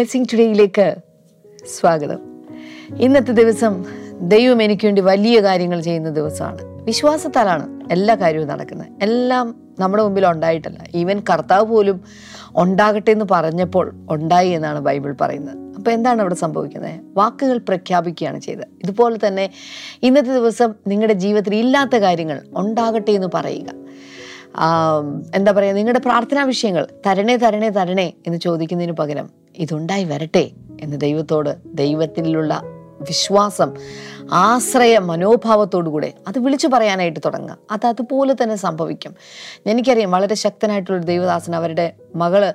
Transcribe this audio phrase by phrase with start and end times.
[0.00, 0.94] Blessing ടുഡേയിലേക്ക്
[1.80, 2.18] സ്വാഗതം.
[2.96, 3.84] ഇന്നത്തെ ദിവസം
[4.20, 6.84] ദൈവം എനിക്ക് വേണ്ടി വലിയ കാര്യങ്ങൾ ചെയ്യുന്ന ദിവസമാണ്.
[6.84, 8.86] വിശ്വാസത്താലാണ് എല്ലാ കാര്യവും നടക്കുന്നത്.
[9.02, 10.84] എല്ലാം നമ്മുടെ മുമ്പിൽ ഉണ്ടായിട്ടല്ല.
[10.94, 12.00] ഈവൻ കർത്താവ് പോലും
[12.56, 15.74] ഉണ്ടാകട്ടെ എന്ന് പറഞ്ഞപ്പോൾ ഉണ്ടായി എന്നാണ് ബൈബിൾ പറയുന്നത്.
[15.76, 17.00] അപ്പോൾ എന്താണ് അവിടെ സംഭവിക്കുന്നത്?
[17.16, 18.66] വാക്കുകൾ പ്രഖ്യാപിക്കുകയാണ് ചെയ്തത്.
[18.82, 19.50] ഇതുപോലെ തന്നെ
[20.02, 23.80] ഇന്നത്തെ ദിവസം നിങ്ങളുടെ ജീവിതത്തിൽ ഇല്ലാത്ത കാര്യങ്ങൾ ഉണ്ടാകട്ടെ എന്ന് പറയുക.
[25.34, 25.74] എന്താ പറയുക?
[25.74, 30.50] നിങ്ങളുടെ പ്രാർത്ഥനാ വിഷയങ്ങൾ തരണേ തരണേ തരണേ എന്ന് ചോദിക്കുന്നതിന് പകരം ഇതുണ്ടായി വരട്ടെ
[30.80, 32.62] എന്ന് ദൈവത്തോട് ദൈവത്തിലുള്ള
[33.00, 33.72] വിശ്വാസം
[34.32, 37.58] ആശ്രയ മനോഭാവത്തോടുകൂടെ അത് വിളിച്ചു പറയാനായിട്ട് തുടങ്ങുക.
[37.70, 39.14] അത് അതുപോലെ തന്നെ സംഭവിക്കും.
[39.66, 42.52] എനിക്കറിയാം വളരെ ശക്തനായിട്ടുള്ളൊരു ദൈവദാസൻ അവരുടെ മകൾ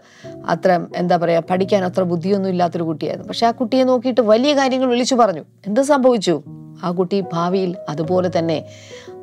[0.48, 3.28] അത്ര എന്താ പറയുക പഠിക്കാൻ അത്ര ബുദ്ധിയൊന്നും ഇല്ലാത്തൊരു കുട്ടിയായിരുന്നു.
[3.28, 5.42] പക്ഷെ ആ കുട്ടിയെ നോക്കിയിട്ട് വലിയ കാര്യങ്ങൾ വിളിച്ചു പറഞ്ഞു.
[5.68, 6.44] എന്ത് സംഭവിച്ചു?
[6.84, 8.66] ആ കുട്ടി ഭാവിയിൽ അതുപോലെ തന്നെ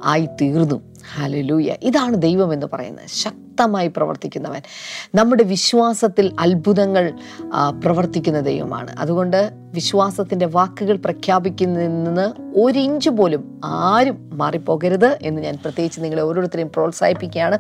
[0.05, 3.06] ആയി തീർന്നു ഹലലൂയ ഇതാണ് ദൈവം എന്ന് പറയുന്നത്.
[3.06, 4.61] ശക്തമായി പ്രവർത്തിക്കുന്നവൻ.
[5.14, 7.12] നമ്മുടെ വിശ്വാസത്തിൽ അത്ഭുതങ്ങൾ
[7.84, 8.97] പ്രവർത്തിക്കുന്ന ദൈവമാണ്.
[8.98, 16.69] അതുകൊണ്ട് വിശ്വാസത്തിന്റെ വാക്കുകൾ പ്രഖ്യാപിക്കുന്നതിൽ നിന്ന് ഒരു ഇഞ്ച് പോലും ആരും മാറിപ്പോകരുത് എന്ന് ഞാൻ പ്രത്യേകിച്ച് നിങ്ങളെ ഓരോരുത്തരെയും
[16.69, 17.59] പ്രോത്സാഹിപ്പിക്കുകയാണ്.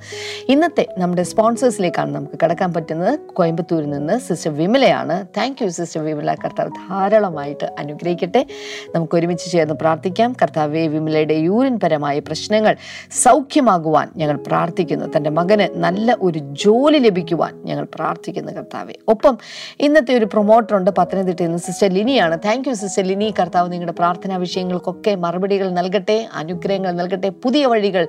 [0.48, 3.18] ഇന്നത്തെ നമ്മുടെ സ്പോൺസേഴ്സിലേക്കാണ് നമുക്ക് കിടക്കാൻ പറ്റുന്നത്.
[3.18, 5.26] കോയമ്പത്തൂരിൽ നിന്ന് sister വിമലയാണ്.
[5.36, 6.34] Thank you sister Vimala.
[6.34, 8.46] കർത്താവ് ധാരാളമായിട്ട് അനുഗ്രഹിക്കട്ടെ.
[8.94, 10.36] നമുക്ക് ഒരുമിച്ച് ചേർന്ന് പ്രാർത്ഥിക്കാം.
[10.42, 12.76] കർത്താവെ വിമലയുടെ യൂറിൻ പരമായ പ്രശ്നങ്ങൾ
[13.32, 15.06] സൗഖ്യമാകുവാൻ ഞങ്ങൾ പ്രാർത്ഥിക്കുന്നു.
[15.16, 18.94] തന്റെ മകന് നല്ല ഒരു ജോലി ലഭിക്കുവാൻ ഞങ്ങൾ പ്രാർത്ഥിക്കുന്നു കർത്താവെ.
[19.08, 19.38] ഒപ്പം
[19.80, 22.38] ഇന്നത്തെ ഒരു പ്രൊമോട്ടറുണ്ട് പത്തനംതിട്ടയിൽ നിന്ന് sister ലിനിയാണ്.
[22.44, 23.34] Thank you sister Lini.
[23.40, 27.28] കർത്താവ് നിങ്ങളുടെ പ്രാർത്ഥനാ വിഷയങ്ങൾക്കൊക്കെ മറുപടികൾ നൽകട്ടെ അനുഗ്രഹങ്ങൾ നൽകട്ടെ.
[27.28, 28.08] പുതിയ വഴികൾ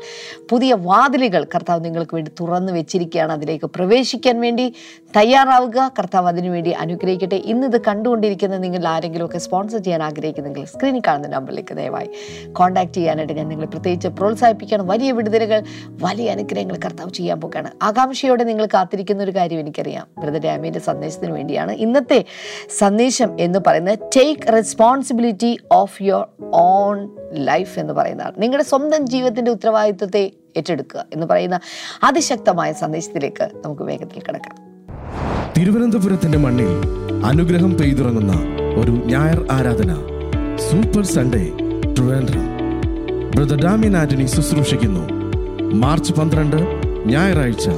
[0.49, 3.31] പുതിയ വാതിലുകൾ കർത്താവ് നിങ്ങൾക്ക് വേണ്ടി തുറന്നു വെച്ചിരിക്കുകയാണ്.
[3.31, 4.73] അതിലേക്ക് പ്രവേശിക്കാൻ വേണ്ടി
[5.17, 5.91] തയ്യാറാവുക.
[5.99, 7.35] കർത്താവ് അതിനുവേണ്ടി അനുഗ്രഹിക്കട്ടെ.
[7.35, 12.09] ഇന്നിത് കണ്ടുകൊണ്ടിരിക്കുന്ന നിങ്ങൾ ആരെങ്കിലുമൊക്കെ സ്പോൺസർ ചെയ്യാൻ ആഗ്രഹിക്കുന്നെങ്കിൽ സ്ക്രീനിൽ കാണുന്ന നമ്പറിലേക്ക് ദയവായി
[12.51, 14.89] കോൺടാക്ട് ചെയ്യാനായിട്ട് ഞാൻ നിങ്ങളെ പ്രത്യേകിച്ച് പ്രോത്സാഹിപ്പിക്കുകയാണ്.
[14.91, 15.59] വലിയ വിടുതലുകൾ
[16.01, 20.07] വലിയ അനുഗ്രഹങ്ങൾ കർത്താവ് ചെയ്യാൻ പോകുകയാണ് ആകാംക്ഷയോടെ നിങ്ങൾ കാത്തിരിക്കുന്ന ഒരു കാര്യം എനിക്കറിയാം.
[20.19, 22.25] ബ്രദർ രാമീന്റെ സന്ദേശത്തിന് വേണ്ടിയാണ് ഇന്നത്തെ
[22.77, 30.31] സന്ദേശം എന്ന് പറയുന്നത് take responsibility of your own life എന്ന് പറയുന്നതാണ് നിങ്ങളുടെ സ്വന്തം ജീവിതത്തിന്റെ ഉത്തരവാദിത്വത്തെ
[30.57, 31.59] ഏറ്റെടുക്കുക എന്ന് പറയുന്ന
[32.03, 34.55] അതിശക്തമായ സന്ദേശത്തിലേക്ക് നമുക്ക് വേഗത്തിൽ കിടക്കാം.
[35.57, 36.71] തിരുവനന്തപുരത്തിന്റെ മണ്ണിൽ
[37.25, 38.33] അനുഗ്രഹം പെയ്തുറങ്ങുന്ന
[38.77, 39.91] ഒരു ഞായർ ആരാധന
[40.57, 41.43] super Sunday
[41.93, 42.45] Trivandrum
[43.35, 45.03] brother Damien Antony ശുശ്രൂഷിക്കുന്നു.
[45.75, 46.57] March പന്ത്രണ്ട്
[47.05, 47.69] ഞായറാഴ്ച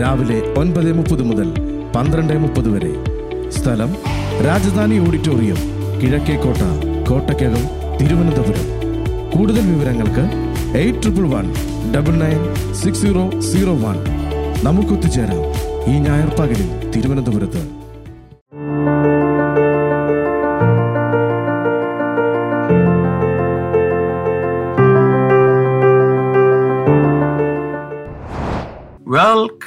[0.00, 1.48] രാവിലെ ഒൻപത് മുപ്പത് മുതൽ
[1.96, 2.92] പന്ത്രണ്ട് മുപ്പത് വരെ.
[3.50, 3.90] സ്ഥലം
[4.44, 5.56] രാജധാനി ഓഡിറ്റോറിയം
[6.00, 6.62] കിഴക്കേക്കോട്ട
[7.10, 7.64] കോട്ടക്കകം
[8.00, 8.66] തിരുവനന്തപുരം.
[9.30, 10.24] കൂടുതൽ വിവരങ്ങൾക്ക്
[10.78, 11.54] eight triple one
[11.94, 12.42] double nine
[12.74, 13.98] six zero zero one.
[14.64, 15.42] നമുക്കൊത്തുചേരാം
[15.92, 17.85] ഈ ഞായർ പകലിൽ തിരുവനന്തപുരത്ത്.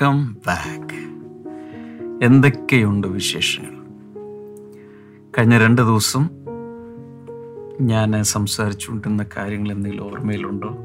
[0.02, 0.96] വെൽക്കം ബാക്ക്
[2.26, 3.86] എന്തൊക്കെയുണ്ട് വിശേഷങ്ങൾ?
[5.38, 6.30] കഴിഞ്ഞ രണ്ട് ദിവസം
[7.82, 10.78] ഞാൻ സംസാരിച്ചുകൊണ്ടിരുന്ന കാര്യങ്ങൾ എന്തെങ്കിലും ഓർമ്മയിലുണ്ടോ?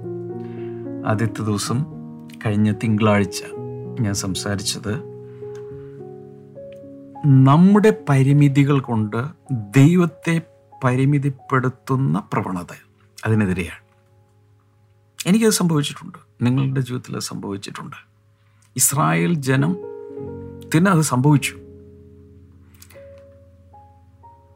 [1.06, 1.84] ആദ്യത്തെ ദിവസം
[2.46, 3.42] കഴിഞ്ഞ തിങ്കളാഴ്ച
[4.00, 4.94] ഞാൻ സംസാരിച്ചത്
[7.26, 10.42] നമ്മുടെ പരിമിതികൾ കൊണ്ട് ദൈവത്തെ
[10.84, 12.72] പരിമിതിപ്പെടുത്തുന്ന പ്രവണത
[13.24, 13.84] അതിനെതിരെയാണ്.
[15.28, 16.18] എനിക്കത് സംഭവിച്ചിട്ടുണ്ട്.
[16.42, 18.13] നിങ്ങളുടെ ജീവിതത്തിൽ സംഭവിച്ചിട്ടുണ്ട്.
[18.76, 21.56] ഇസ്രായേൽ ജനത്തിന് അത് സംഭവിച്ചു.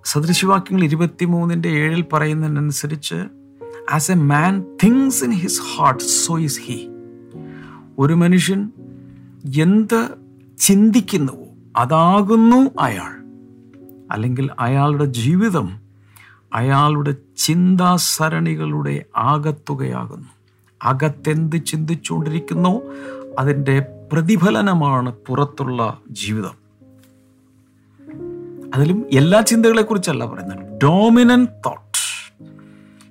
[0.05, 3.15] സദൃശവാക്യങ്ങൾ ഇരുപത്തിമൂന്നിന്റെ ഏഴിൽ പറയുന്നതിനനുസരിച്ച്
[3.93, 6.89] as a man thinks in his heart so is he
[7.99, 8.73] ഒരു മനുഷ്യൻ
[9.63, 10.09] എന്ത്
[10.59, 11.47] ചിന്തിക്കുന്നുവോ
[11.77, 13.25] അതാകുന്നു അയാൾ.
[14.11, 15.81] അല്ലെങ്കിൽ അയാളുടെ ജീവിതം
[16.55, 20.29] അയാളുടെ ചിന്താസരണികളുടെ ആകത്തുകയാകുന്നു.
[20.83, 22.83] അകത്തെന്ത് ചിന്തിച്ചുകൊണ്ടിരിക്കുന്നോ
[23.39, 26.69] അതിന്റെ പ്രതിഫലനമാണ് പുറത്തുള്ള ജീവിതം.
[28.75, 30.81] അതിലും എല്ലാ ചിന്തകളെ കുറിച്ചല്ല പറയുന്നത്.
[30.83, 31.89] ഡോമിനൻ തോട്ട്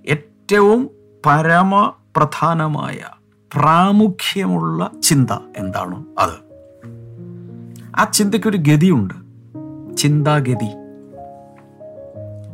[0.08, 0.90] ഏറ്റവും
[1.26, 3.00] പരമ പ്രധാനമായ
[3.54, 6.48] പ്രാമുഖ്യമുള്ള ചിന്ത എന്താണ് അത്?
[7.96, 9.14] ആ ചിന്തയ്ക്കൊരു ഗതിയുണ്ട്.
[9.98, 10.70] ചിന്താഗതി.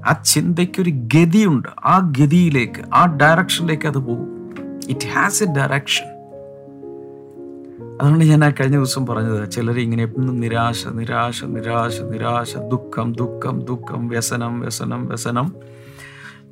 [0.10, 1.68] ആ ചിന്തയ്ക്കൊരു ഗതിയുണ്ട്.
[1.86, 4.34] ആ ഗതിയിലേക്ക് ആ ഡയറക്ഷനിലേക്ക് അത് പോകും.
[4.90, 6.13] ഇറ്റ് ഹാസ് എ ഡയറക്ഷൻ
[8.02, 9.52] അതുകൊണ്ട് ഞാൻ ആ കഴിഞ്ഞ ദിവസം പറഞ്ഞത്.
[9.52, 15.56] ചിലർ ഇങ്ങനെ നിരാശ നിരാശ നിരാശ നിരാശ ദുഃഖം ദുഃഖം ദുഃഖം വ്യസനം വ്യസനം വ്യസനം.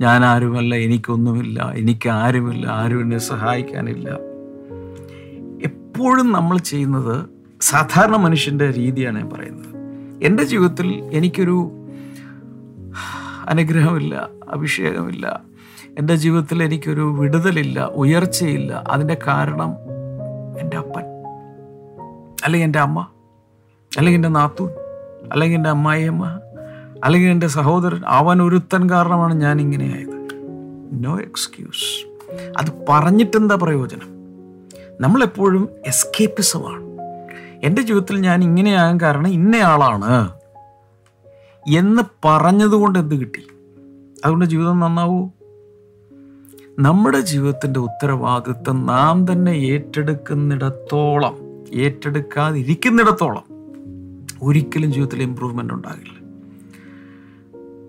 [0.02, 4.10] ഞാൻ ആരുമല്ല എനിക്കൊന്നുമില്ല എനിക്ക് ആരുമില്ല ആരും എന്നെ സഹായിക്കാനില്ല.
[5.64, 7.26] എപ്പോഴും നമ്മൾ ചെയ്യുന്നത്
[7.62, 9.72] സാധാരണ മനുഷ്യന്റെ രീതിയാണ് ഞാൻ പറയുന്നത്.
[10.24, 11.72] എന്റെ ജീവിതത്തിൽ എനിക്കൊരു
[13.48, 15.42] അനുഗ്രഹമില്ല അഭിഷേകമില്ല.
[15.98, 18.84] എന്റെ ജീവിതത്തിൽ എനിക്കൊരു വിടുതലില്ല ഉയർച്ചയില്ല.
[18.88, 19.70] അതിന്റെ കാരണം
[20.60, 21.11] എന്റെ അപ്പൻ.
[22.44, 23.08] അല്ലെങ്കിൽ എന്റെ അമ്മ
[23.98, 24.70] അല്ലെങ്കിൽ എന്റെ നാത്തൂൻ
[25.32, 26.40] അല്ലെങ്കിൽ എന്റെ അമ്മായിയമ്മ
[27.04, 30.36] അല്ലെങ്കിൽ എന്റെ സഹോദരൻ അവൻ ഒരുത്തൻ കാരണമാണ് ഞാൻ ഇങ്ങനെയായത്
[30.94, 32.06] നോ എക്സ്ക്യൂസ്
[32.58, 34.08] അത് പറഞ്ഞിട്ടെന്താ പ്രയോജനം?
[35.02, 36.84] നമ്മളെപ്പോഴും എസ്കേപ്പിസമാണ്
[37.64, 40.30] എന്റെ ജീവിതത്തിൽ ഞാൻ ഇങ്ങനെയാകാൻ കാരണം ഇന്നയാളാണ്
[41.78, 43.48] എന്ന് പറഞ്ഞതുകൊണ്ട് എന്ത് കിട്ടി?
[44.26, 45.30] അതുകൊണ്ട് ജീവിതം നന്നാവൂ.
[46.80, 53.44] നമ്മുടെ ജീവിതത്തിന്റെ ഉത്തരവാദിത്വം നാം തന്നെ ഏറ്റെടുക്കുന്നിടത്തോളം ഏറ്റെടുക്കാതിരിക്കുന്നിടത്തോളം
[54.44, 56.22] ഒരിക്കലും ജീവിതത്തിൽ ഇമ്പ്രൂവ്മെന്റ് ഉണ്ടാകില്ല.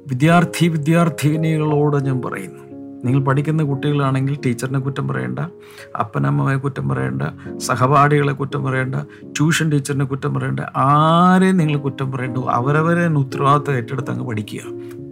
[0.08, 2.62] വിദ്യാർത്ഥി വിദ്യാർത്ഥിനികളോട് ഞാൻ പറയുന്നു
[3.04, 5.38] നിങ്ങൾ പഠിക്കുന്ന കുട്ടികളാണെങ്കിൽ ടീച്ചറിനെ കുറ്റം പറയേണ്ട
[6.00, 7.22] അപ്പനമ്മയെ കുറ്റം പറയേണ്ട
[7.58, 14.26] സഹപാഠികളെ കുറ്റം പറയേണ്ട ട്യൂഷൻ ടീച്ചറിനെ കുറ്റം പറയേണ്ട ആരെയും നിങ്ങൾ കുറ്റം പറയേണ്ട അവരവരെ ഉത്തരവാദിത്തം ഏറ്റെടുത്ത് അങ്ങ്
[14.26, 14.60] പഠിക്കുക.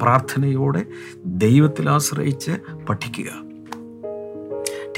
[0.02, 0.86] പ്രാർത്ഥനയോടെ
[1.26, 2.50] ദൈവത്തിൽ ആശ്രയിച്ച്
[2.88, 3.49] പഠിക്കുക.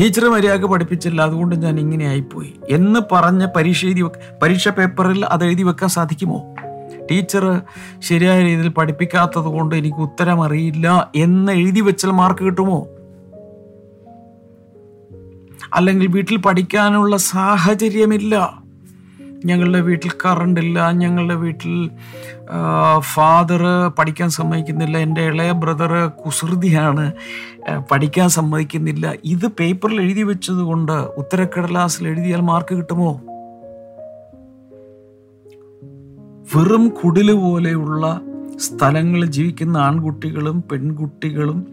[0.01, 2.55] ടീച്ചർ മര്യാദയ്ക്ക് പഠിപ്പിച്ചില്ല അതുകൊണ്ട് ഞാൻ ഇങ്ങനെ ആയിപ്പോയി.
[2.71, 4.03] എന്ന് പറഞ്ഞ് പരീക്ഷ എഴുതി
[4.43, 6.55] പരീക്ഷ പേപ്പറിൽ അത് എഴുതി വെക്കാൻ സാധിക്കുമോ?
[7.11, 7.61] ടീച്ചർ
[7.99, 12.89] ശരിയായ രീതിയിൽ പഠിപ്പിക്കാത്തത് കൊണ്ട് എനിക്ക് ഉത്തരം അറിയില്ല എന്ന് എഴുതി വെച്ചാൽ മാർക്ക് കിട്ടുമോ?
[15.75, 18.62] അല്ലെങ്കിൽ വീട്ടിൽ പഠിക്കാനുള്ള സാഹചര്യമില്ല.
[19.45, 21.91] ഞങ്ങളുടെ വീട്ടിൽ കറണ്ട് ഇല്ല ഞങ്ങളുടെ വീട്ടിൽ
[22.99, 23.63] ഫാദർ
[23.99, 27.13] പഠിക്കാൻ സമ്മതിക്കുന്നില്ല എന്റെ ഇളയ ബ്രദർ കുസൃതിയാണ്
[27.91, 29.13] പഠിക്കാൻ സമ്മതിക്കുന്നില്ല.
[29.25, 33.21] ഇത് പേപ്പറിൽ എഴുതി വെച്ചത് കൊണ്ട് ഉത്തരക്കടലാസിൽ എഴുതിയാൽ മാർക്ക് കിട്ടുമോ?
[36.55, 38.21] വെറും കുടിൽ പോലെയുള്ള
[38.59, 41.67] സ്ഥലങ്ങളിൽ ജീവിക്കുന്ന ആൺകുട്ടികളും പെൺകുട്ടികളും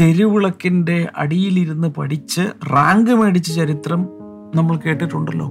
[0.00, 2.40] തെരുവിളക്കിന്റെ അടിയിലിരുന്ന് പഠിച്ച്
[2.72, 4.08] റാങ്ക് മേടിച്ച ചരിത്രം
[4.54, 5.48] നമ്മൾ കേട്ടിട്ടുണ്ടല്ലോ.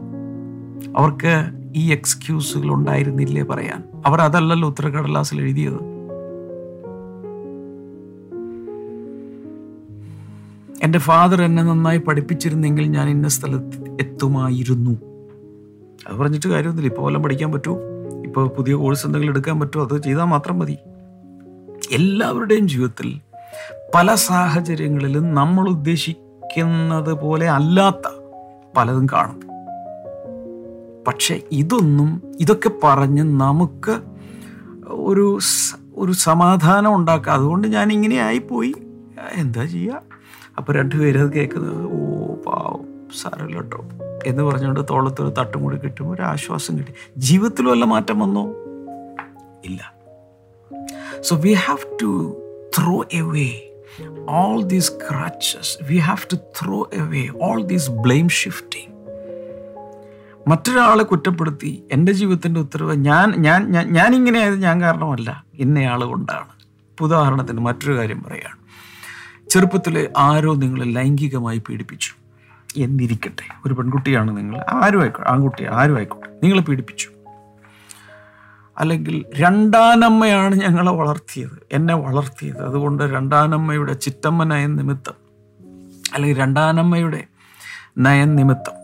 [0.97, 1.45] അവർക്ക്
[1.75, 3.83] ഈ എക്സ്ക്യൂസുകൾ ഉണ്ടായിരുന്നില്ലേ പറയാൻ?
[4.05, 5.99] അവർ അതല്ലല്ലോ ഉത്തരക്കടലാസിൽ എഴുതിയത്.
[10.83, 14.91] എന്റെ ഫാദർ എന്നെ നന്നായി പഠിപ്പിച്ചിരുന്നെങ്കിൽ ഞാൻ ഇന്ന സ്ഥലത്ത് എത്തുമായിരുന്നു.
[16.07, 16.93] അത് പറഞ്ഞിട്ട് കാര്യമൊന്നുമില്ല.
[16.93, 17.79] ഇപ്പോൾ വല്ലതും പഠിക്കാൻ പറ്റുമോ?
[18.25, 19.83] ഇപ്പോൾ പുതിയ കോഴ്സ് എന്തെങ്കിലും എടുക്കാൻ പറ്റുമോ?
[19.83, 20.77] അത് ചെയ്താൽ മാത്രം മതി.
[21.91, 23.19] എല്ലാവരുടെയും ജീവിതത്തിൽ
[23.95, 28.11] പല സാഹചര്യങ്ങളിലും നമ്മൾ ഉദ്ദേശിക്കുന്നത് പോലെ അല്ലാത്ത
[28.77, 29.48] പലതും കാണും.
[31.07, 34.01] പക്ഷെ ഇതൊന്നും ഇതൊക്കെ പറഞ്ഞ് നമുക്ക്
[34.87, 35.39] ഒരു
[35.95, 38.73] ഒരു സമാധാനം ഉണ്ടാക്കുക അതുകൊണ്ട് ഞാൻ ഇങ്ങനെ ആയിപ്പോയി.
[39.33, 40.01] എന്താ ചെയ്യുക
[40.57, 43.85] അപ്പോൾ രണ്ടുപേരും അത് കേൾക്കുന്നത് ഓ പാവം സാരമില്ല കേട്ടോ.
[44.25, 46.93] എന്ന് പറഞ്ഞുകൊണ്ട് തോളത്തൊരു തട്ടും കൂടി കിട്ടുമ്പോൾ ഒരു ആശ്വാസം കിട്ടി.
[47.17, 48.49] ജീവിതത്തിൽ വല്ല മാറ്റം വന്നോ?
[49.65, 49.93] ഇല്ല.
[51.21, 52.41] So we have to
[52.77, 53.49] throw away
[54.29, 55.67] all these crutches.
[55.89, 58.98] We have to throw away all these blame shifting.
[60.47, 65.43] മറ്റൊരാളെ കുറ്റപ്പെടുത്തി എന്റെ ജീവിതത്തിന്റെ ഉത്തരവ് ഞാൻ ഞാൻ ഞാൻ- ഇങ്ങനെയായത് ഞാൻ കാരണമല്ല.
[65.53, 66.47] ഇന്നയാൾ കൊണ്ടാണ്.
[67.01, 68.59] ഉദാഹരണത്തിന് മറ്റൊരു കാര്യം പറയുകയാണ്
[69.49, 72.13] ചെറുപ്പത്തിൽ ആരോ നിങ്ങളെ ലൈംഗികമായി പീഡിപ്പിച്ചു.
[72.77, 73.53] എന്നിരിക്കട്ടെ.
[73.65, 74.65] ഒരു പെൺകുട്ടിയാണ് നിങ്ങൾ.
[74.69, 76.29] ആരും ആയിക്കോട്ടെ ആൺകുട്ടി ആരും ആയിക്കോട്ടെ.
[76.43, 77.09] നിങ്ങളെ പീഡിപ്പിച്ചു.
[78.77, 81.67] അല്ലെങ്കിൽ രണ്ടാനമ്മയാണ് ഞങ്ങളെ വളർത്തിയത്.
[81.71, 82.65] എന്നെ വളർത്തിയത്.
[82.65, 85.13] അതുകൊണ്ട് രണ്ടാനമ്മയുടെ ചിറ്റമ്മ നയൻ നിമിത്തം.
[86.13, 87.23] അല്ലെങ്കിൽ രണ്ടാനമ്മയുടെ
[87.97, 88.78] നയൻ നിമിത്തം.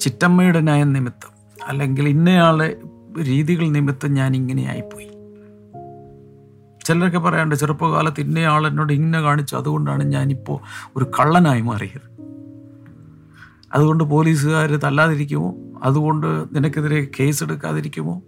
[0.00, 1.30] ചിറ്റമ്മയുടെ നയം നിമിത്തം
[1.68, 2.76] അല്ലെങ്കിൽ ഇന്നയാളെ
[3.22, 5.10] രീതികൾ നിമിത്തം ഞാൻ ഇങ്ങനെ ആയിപ്പോയി
[6.84, 9.56] ചിലരൊക്കെ പറയാണ്ട് ചെറുപ്പകാലത്ത് ഇന്നയാൾ എന്നോട് ഇന്ന കാണിച്ചു.
[9.56, 10.60] അതുകൊണ്ടാണ് ഞാനിപ്പോൾ
[10.96, 12.20] ഒരു കള്ളനായി മാറിയത്.
[13.72, 15.54] അതുകൊണ്ട് പോലീസുകാർ തല്ലാതിരിക്കുമോ?
[15.82, 18.22] അതുകൊണ്ട് നിനക്കെതിരെ കേസ് എടുക്കാതിരിക്കുമോ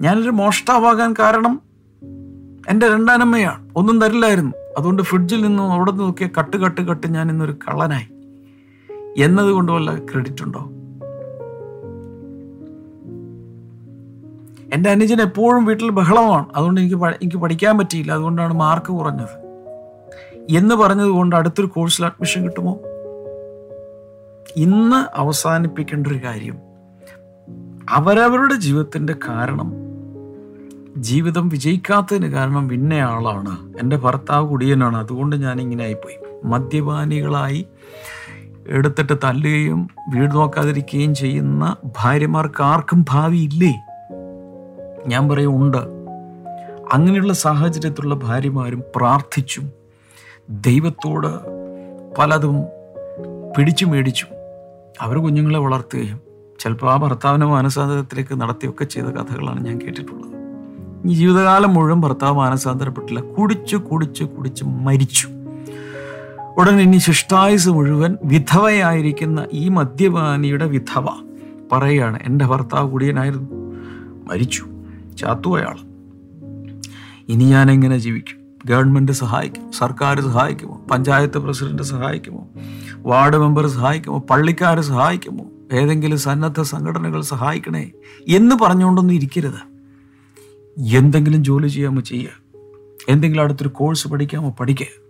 [0.00, 1.60] ഞാനൊരു മോഷ്ടാവാകാൻ കാരണം
[2.68, 3.70] എന്റെ രണ്ടാനമ്മയാണ്.
[3.76, 4.52] ഒന്നും തരില്ലായിരുന്നു.
[4.78, 8.06] അതുകൊണ്ട് ഫ്രിഡ്ജിൽ നിന്നും അവിടെ നിന്ന് നോക്കിയ കട്ട് കട്ട് കട്ട് ഞാൻ ഇന്നൊരു കള്ളനായി.
[9.18, 10.68] എന്നതുകൊണ്ട് വല്ല ക്രെഡിറ്റ് ഉണ്ടോ?
[14.74, 16.46] എന്റെ അനുജൻ എപ്പോഴും വീട്ടിൽ ബഹളമാണ്.
[16.56, 18.12] അതുകൊണ്ട് എനിക്ക് എനിക്ക് പഠിക്കാൻ പറ്റിയില്ല.
[18.12, 19.42] അതുകൊണ്ടാണ് മാർക്ക് കുറഞ്ഞത്.
[20.50, 22.78] എന്ന് പറഞ്ഞതുകൊണ്ട് അടുത്തൊരു കോഴ്സിൽ അഡ്മിഷൻ കിട്ടുമോ?
[24.56, 26.58] ഇന്ന് അവസാനിപ്പിക്കേണ്ട ഒരു കാര്യം.
[27.90, 29.72] അവരവരുടെ ജീവിതത്തിന്റെ കാരണം
[30.96, 34.96] ജീവിതം വിജയിക്കാത്തതിന് കാരണം വിന്നയാളാണ് എന്റെ ഭർത്താവ് കുടിയനാണ്.
[34.96, 36.16] അതുകൊണ്ട് ഞാൻ ഇങ്ങനെ ആയിപ്പോയി.
[36.44, 37.66] മദ്യപാനികളായി
[38.68, 43.74] എടുത്തിട്ട് തല്ലുകയും വീട് നോക്കാതിരിക്കുകയും ചെയ്യുന്ന ഭാര്യമാർക്ക് ആർക്കും ഭാവിയില്ലേ?
[45.06, 46.02] ഞാൻ പറയും ഉണ്ട്.
[46.92, 49.72] അങ്ങനെയുള്ള സാഹചര്യത്തിലുള്ള ഭാര്യമാരും പ്രാർത്ഥിച്ചും
[50.50, 51.28] ദൈവത്തോട്
[52.18, 52.56] പലതും
[53.58, 54.28] പിടിച്ചു മേടിച്ചും
[55.00, 56.20] അവർ കുഞ്ഞുങ്ങളെ വളർത്തുകയും
[56.60, 60.32] ചിലപ്പോൾ ആ ഭർത്താവിനെ മാനസാന്തരത്തിലേക്ക് നടത്തിയൊക്കെ ചെയ്ത കഥകളാണ് ഞാൻ കേട്ടിട്ടുള്ളത്.
[61.10, 63.20] ഈ ജീവിതകാലം മുഴുവൻ ഭർത്താവ് മാനസാന്തരപ്പെട്ടില്ല.
[63.20, 65.28] കുടിച്ച് കുടിച്ച് കുടിച്ച് മരിച്ചു.
[66.56, 71.06] ഉടൻ ഇനി ശിഷ്ടായുസ് മുഴുവൻ വിധവയായിരിക്കുന്ന ഈ മദ്യപാനിയുടെ വിധവ
[71.72, 73.50] പറയാണ് എന്റെ ഭർത്താവ് കുടിയനായിരുന്നു.
[74.30, 74.66] മരിച്ചു.
[75.18, 75.76] ചാത്തു അയാൾ.
[77.28, 78.36] ഇനി ഞാൻ എങ്ങനെ ജീവിക്കും?
[78.66, 80.86] ഗവൺമെന്റ് സഹായിക്കും സർക്കാർ സഹായിക്കുമോ?
[80.90, 82.48] പഞ്ചായത്ത് പ്രസിഡന്റ് സഹായിക്കുമോ?
[82.96, 84.18] വാർഡ് മെമ്പർ സഹായിക്കുമോ?
[84.30, 85.44] പള്ളിക്കാർ സഹായിക്കുമോ?
[85.72, 87.90] ഏതെങ്കിലും സന്നദ്ധ സംഘടനകൾ സഹായിക്കണേ?
[88.28, 89.72] എന്ന് പറഞ്ഞുകൊണ്ടൊന്നും ഇരിക്കരുത്.
[90.80, 92.30] എന്തെങ്കിലും ജോലി ചെയ്യാമോ ചെയ്യുക?
[93.08, 94.54] എന്തെങ്കിലും അടുത്തൊരു കോഴ്സ് പഠിക്കാമോ?
[94.60, 95.01] പഠിക്കുക.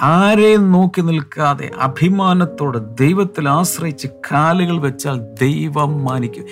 [0.00, 6.44] ആരെയും നോക്കി നിൽക്കാതെ അഭിമാനത്തോടെ ദൈവത്തിൽ ആശ്രയിച്ച് കാലുകൾ വെച്ചാൽ ദൈവം മാനിക്കും.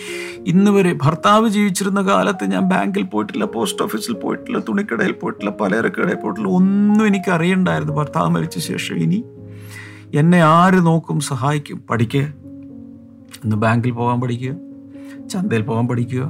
[0.46, 6.48] ഇന്ന് വരെ ഭർത്താവ് ജീവിച്ചിരുന്ന കാലത്ത് ഞാൻ ബാങ്കിൽ പോയിട്ടില്ല പോസ്റ്റ് ഓഫീസിൽ പോയിട്ടില്ല തുണിക്കടയിൽ പോയിട്ടില്ല പലചരക്കടയിൽ പോയിട്ടില്ല
[6.48, 7.92] ഒന്നും എനിക്ക് അറിയണ്ടായിരുന്നു.
[7.92, 9.24] ഭർത്താവ് മരിച്ച ശേഷം ഇനി
[10.14, 11.84] എന്നെ ആര് നോക്കും സഹായിക്കും?
[11.90, 12.20] പഠിക്കുക
[13.44, 14.54] ഇന്ന് ബാങ്കിൽ പോകാൻ പഠിക്കുക
[15.28, 16.22] ചന്തയിൽ പോകാൻ പഠിക്കുക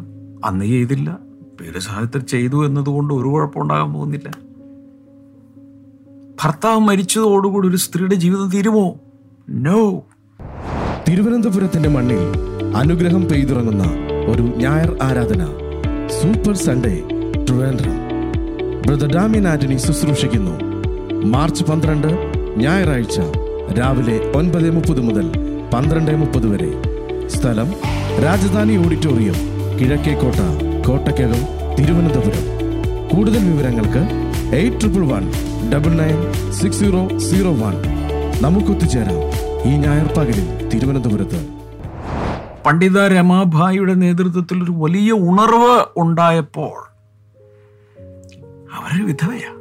[0.45, 1.19] അന്ന് ചെയ്തില്ല.
[1.61, 4.52] പേര് സഹായത്തിൽ ചെയ്തു എന്നതുകൊണ്ട് ഒരു കുഴപ്പമുണ്ടാകാൻ പോകുന്നില്ല.
[6.45, 8.95] ഭർത്താവ് മരിച്ചതോടുകൂടി ഒരു സ്ത്രീയുടെ ജീവിതം തീരുമോ?
[9.51, 10.03] നോ
[11.09, 12.23] തിരുവനന്തപുരത്തിന്റെ മണ്ണിൽ
[12.77, 13.85] അനുഗ്രഹം പെയ്തിറങ്ങുന്ന
[14.27, 15.45] ഒരു ഞായർ ആരാധന
[16.23, 17.03] super Sunday
[17.45, 17.99] Trivandrum.
[18.87, 20.51] Brother Damien Antony ശുശ്രൂഷിക്കുന്നു.
[21.27, 23.21] March പന്ത്രണ്ട് ഞായറാഴ്ച
[23.79, 25.33] രാവിലെ ഒൻപത് മുപ്പത് മുതൽ
[25.75, 26.73] പന്ത്രണ്ട് മുപ്പത് വരെ.
[27.29, 27.73] സ്ഥലം
[28.23, 29.35] രാജധാനി ഓഡിറ്റോറിയം
[29.81, 30.37] കിഴക്കേക്കോട്ട
[30.89, 31.43] കോട്ടക്കകം
[31.79, 32.45] തിരുവനന്തപുരം.
[33.09, 34.22] കൂടുതൽ വിവരങ്ങൾക്ക്
[34.53, 35.33] eight triple one
[35.73, 37.75] double nine six zero zero one.
[38.41, 39.17] നമുക്കൊത്തുചേരാം
[39.69, 41.49] ഈ ഞായർ പകലിൽ തിരുവനന്തപുരത്ത്.
[42.67, 46.93] പണ്ഡിത രമാഭായിയുടെ നേതൃത്വത്തിൽ ഒരു വലിയ ഉണർവ് ഉണ്ടായപ്പോൾ
[48.75, 49.53] അവരൊരു വിധവയാ.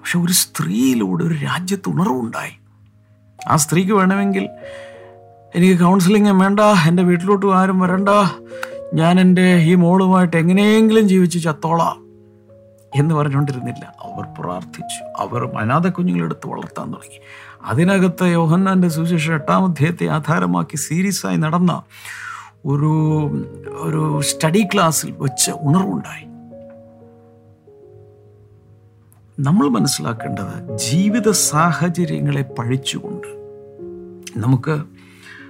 [0.00, 2.52] പക്ഷെ ഒരു സ്ത്രീയിലൂടെ ഒരു രാജ്യത്ത് ഉണർവുണ്ടായി.
[3.48, 4.48] ആ സ്ത്രീക്ക് വേണമെങ്കിൽ
[5.54, 8.08] എനിക്ക് കൗൺസിലിംഗ് വേണ്ട എന്റെ വീട്ടിലോട്ട് ആരും വരണ്ട.
[8.94, 12.07] ഞാൻ എന്റെ ഈ മോളുമായിട്ട് എങ്ങനെയെങ്കിലും ജീവിച്ച് ചത്തോളാം.
[12.98, 13.94] എന്ന് പറഞ്ഞുകൊണ്ടിരുന്നില്ല.
[14.02, 15.04] അവർ പ്രാർത്ഥിച്ചു.
[15.16, 17.20] അവർ അനാഥ കുഞ്ഞുങ്ങളെടുത്ത് വളർത്താൻ തുടങ്ങി.
[17.64, 21.82] അതിനകത്ത് യോഹന്നാന്റെ സുവിശേഷം എട്ടാം അധ്യായത്തെ ആധാരമാക്കി സീരിയസ് ആയി നടന്ന
[22.66, 22.86] ഒരു
[23.68, 26.28] ഒരു സ്റ്റഡി ക്ലാസ്സിൽ വെച്ച് ഉണർവുണ്ടായി.
[29.40, 33.38] നമ്മൾ മനസ്സിലാക്കേണ്ടത് ജീവിത സാഹചര്യങ്ങളെ പഴിച്ചുകൊണ്ട്
[34.36, 34.82] നമുക്ക്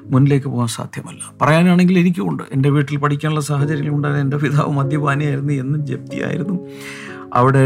[0.04, 1.32] മുന്നിലേക്ക് പോകാൻ സാധ്യമല്ല.
[1.42, 4.22] പറയാനാണെങ്കിൽ എനിക്കുമുണ്ട് എന്റെ വീട്ടിൽ പഠിക്കാനുള്ള സാഹചര്യങ്ങളുണ്ടായിരുന്നു.
[4.22, 5.52] എന്റെ പിതാവ് മദ്യപാനിയായിരുന്നു.
[5.52, 6.68] എന്നും ജപ്തിയായിരുന്നു.
[7.34, 7.64] അവിടെ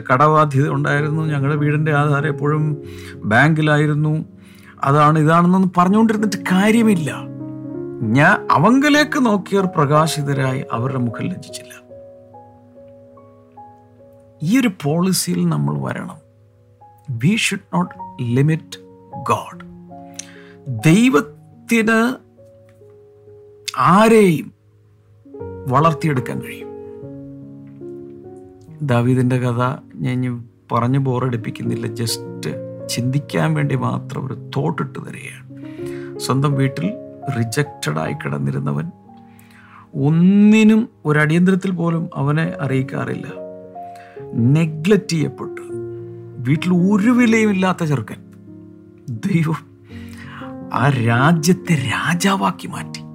[0.00, 1.22] കടബാധ്യത ഉണ്ടായിരുന്നു.
[1.22, 2.82] ഞങ്ങളുടെ വീടിന്റെ ആധാരം എപ്പോഴും
[3.16, 4.24] ബാങ്കിലായിരുന്നു.
[4.84, 7.14] അതാണ് ഇതാണെന്നൊന്നും പറഞ്ഞുകൊണ്ടിരുന്നിട്ട് കാര്യമില്ല.
[8.02, 11.86] ഞാൻ അവങ്കലേക്ക് നോക്കിയവർ പ്രകാശിതരായി അവരുടെ മുഖം ലജ്ജിച്ചില്ല.
[14.42, 16.18] ഈ ഒരു പോളിസിയിൽ നമ്മൾ വരണം.
[17.10, 18.78] We should not limit
[19.28, 19.60] God
[20.68, 22.14] ദൈവത്തിന്
[23.78, 24.52] ആരെയും
[25.68, 26.65] വളർത്തിയെടുക്കാൻ കഴിയും.
[28.82, 31.86] ദാവീദിന്റെ കഥ ഞാൻ പറഞ്ഞു ബോറടിപ്പിക്കുന്നില്ല.
[31.86, 35.46] ജസ്റ്റ് ചിന്തിക്കാൻ വേണ്ടി മാത്രം ഒരു തോട്ടിട്ട് തരികയാണ്
[36.18, 36.92] സ്വന്തം വീട്ടിൽ
[37.38, 38.90] റിജക്റ്റഡായി കിടന്നിരുന്നവൻ
[39.94, 43.26] ഒന്നിനും ഒരു അടിയന്തരത്തിൽ പോലും അവനെ അറിയിക്കാറില്ല.
[44.34, 45.62] നെഗ്ലക്റ്റ് ചെയ്യപ്പെട്ടു.
[46.38, 48.16] വീട്ടിൽ ഒരു വിലയും ഇല്ലാത്ത ചെറുക്കൻ.
[49.08, 49.76] ദൈവം
[50.74, 53.05] ആ രാജ്യത്തെ രാജാവാക്കി മാറ്റി.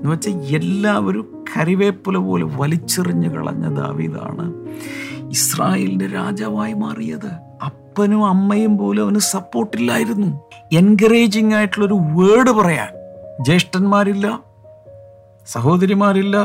[0.00, 4.54] എന്ന് വെച്ചാൽ എല്ലാവരും കറിവേപ്പില പോലെ വലിച്ചെറിഞ്ഞു കളഞ്ഞ ദാവീദാണ്
[5.28, 7.30] ഇസ്രായേലിന്റെ രാജാവായി മാറിയത്.
[7.64, 10.40] അപ്പനും അമ്മയും പോലും അവന് സപ്പോർട്ടില്ലായിരുന്നു
[10.72, 12.88] എൻകറേജിങ് ആയിട്ടുള്ളൊരു വേർഡ് പറയാൻ.
[13.44, 14.40] ജ്യേഷ്ഠന്മാരില്ല
[15.46, 16.36] സഹോദരിമാരില്ല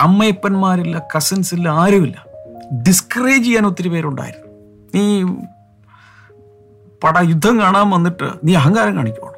[0.00, 2.26] അമ്മയപ്പന്മാരില്ല കസിൻസ് ഇല്ല ആരുമില്ല.
[2.88, 4.48] ഡിസ്കറേജ് ചെയ്യാൻ ഒത്തിരി പേരുണ്ടായിരുന്നു.
[4.94, 5.22] നീ
[7.04, 9.28] പട യുദ്ധം കാണാൻ വന്നിട്ട് നീ അഹങ്കാരം കാണിക്കണം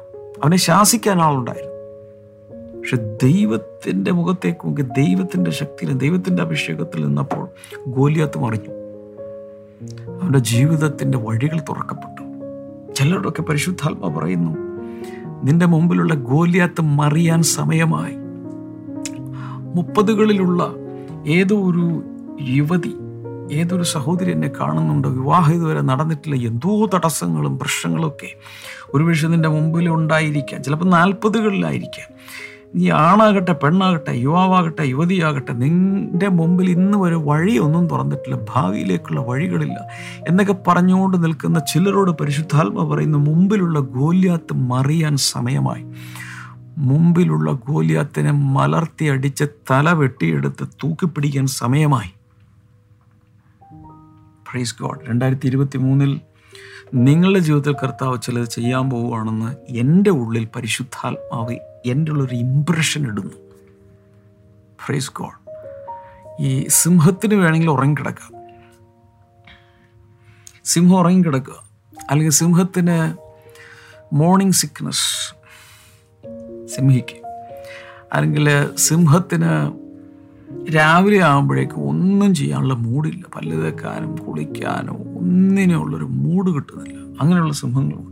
[0.43, 1.76] അവനെ ശാസിക്കാൻ ആളുണ്ടായിരുന്നു.
[2.87, 7.49] പക്ഷെ ദൈവത്തിന്റെ മുഖത്തേക്ക് നോക്കി ദൈവത്തിന്റെ ശക്തിയിലും ദൈവത്തിന്റെ അഭിഷേകത്തിൽ നിന്നപ്പോൾ
[7.87, 8.69] ഗോലിയാത്ത് മറിഞ്ഞു.
[10.21, 12.21] അവന്റെ ജീവിതത്തിന്റെ വഴികൾ തുറക്കപ്പെട്ടു.
[12.93, 14.57] ചിലരോടൊക്കെ പരിശുദ്ധാത്മ പറയുന്നു
[15.43, 18.15] നിന്റെ മുമ്പിലുള്ള ഗോലിയാത്ത് മറിയാൻ സമയമായി.
[19.75, 20.73] മുപ്പതുകളിലുള്ള
[21.27, 22.03] ഏതോ ഒരു
[22.41, 22.93] യുവതി
[23.51, 25.09] ഏതൊരു സഹോദരി എന്നെ കാണുന്നുണ്ടോ?
[25.09, 26.47] വിവാഹം ഇതുവരെ നടന്നിട്ടില്ല.
[26.47, 28.35] എന്തോ തടസ്സങ്ങളും പ്രശ്നങ്ങളും ഒക്കെ
[28.93, 32.17] ഒരുപക്ഷെ നിന്റെ മുമ്പിൽ ഉണ്ടായിരിക്കാം ചിലപ്പോൾ നാൽപ്പതുകളിലായിരിക്കാം.
[32.75, 39.79] നീ ആണാകട്ടെ പെണ്ണാകട്ടെ യുവാവാകട്ടെ യുവതിയാകട്ടെ നിന്റെ മുമ്പിൽ ഇന്ന് ഒരു വഴിയൊന്നും തുറന്നിട്ടില്ല ഭാവിയിലേക്കുള്ള വഴികളില്ല
[40.27, 45.85] എന്നൊക്കെ പറഞ്ഞുകൊണ്ട് നിൽക്കുന്ന ചിലരോട് പരിശുദ്ധാത്മ പറയുന്ന മുമ്പിലുള്ള ഗോല്യാത്ത് മറിയാൻ സമയമായി.
[46.77, 52.09] മുമ്പിലുള്ള ഗോല്യാത്തിനെ മലർത്തി അടിച്ച് തല വെട്ടിയെടുത്ത് തൂക്കിപ്പിടിക്കാൻ സമയമായി.
[54.49, 56.21] പ്രൈസ് ഗോഡ് രണ്ടായിരത്തി ഇരുപത്തി മൂന്നിൽ
[56.93, 63.33] നിങ്ങളുടെ ജീവിതത്തിൽ കർത്താവ് ചിലത് ചെയ്യാൻ പോവുകയാണെന്ന് എന്റെ ഉള്ളിൽ പരിശുദ്ധാത്മാവ് എന്റെ ഉള്ളൊരു ഇമ്പ്രഷൻ ഇടുന്നു.
[64.85, 65.51] ഫ്രൈസ് ഗോഡ്
[66.39, 68.37] ഈ സിംഹത്തിന് വേണമെങ്കിൽ ഉറങ്ങിക്കിടക്കാം.
[70.65, 71.63] സിംഹം ഉറങ്ങിക്കിടക്കുക.
[72.09, 73.17] അല്ലെങ്കിൽ സിംഹത്തിന്
[74.15, 75.35] മോർണിംഗ് സിക്നസ്
[76.75, 77.27] സിംഹിക്ക്.
[78.13, 79.87] അല്ലെങ്കിൽ സിംഹത്തിന്
[80.75, 87.21] രാവിലെ ആകുമ്പോഴേക്കും ഒന്നും ചെയ്യാനുള്ള മൂടില്ല പല്ല് തേക്കാനും കുളിക്കാനോ ഒന്നിനുള്ളൊരു മൂഡ് കിട്ടുന്നില്ല.
[87.21, 88.06] അങ്ങനെയുള്ള സിംഹങ്ങളുണ്ട്.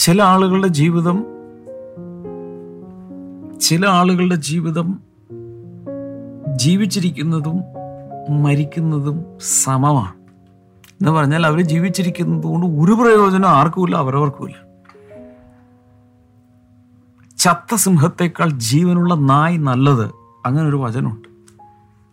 [0.00, 1.26] ചില ആളുകളുടെ ജീവിതം
[3.60, 5.00] ചില ആളുകളുടെ ജീവിതം
[6.56, 7.60] ജീവിച്ചിരിക്കുന്നതും
[8.42, 10.12] മരിക്കുന്നതും സമമാണ്.
[10.90, 14.56] എന്ന് പറഞ്ഞാൽ അവർ ജീവിച്ചിരിക്കുന്നത് കൊണ്ട് ഒരു പ്രയോജനം ആർക്കുമില്ല അവരവർക്കുമില്ല.
[17.38, 20.10] ചത്ത സിംഹത്തേക്കാൾ ജീവനുള്ള നായ് നല്ലത്
[20.46, 21.28] അങ്ങനെ ഒരു വചനമുണ്ട്.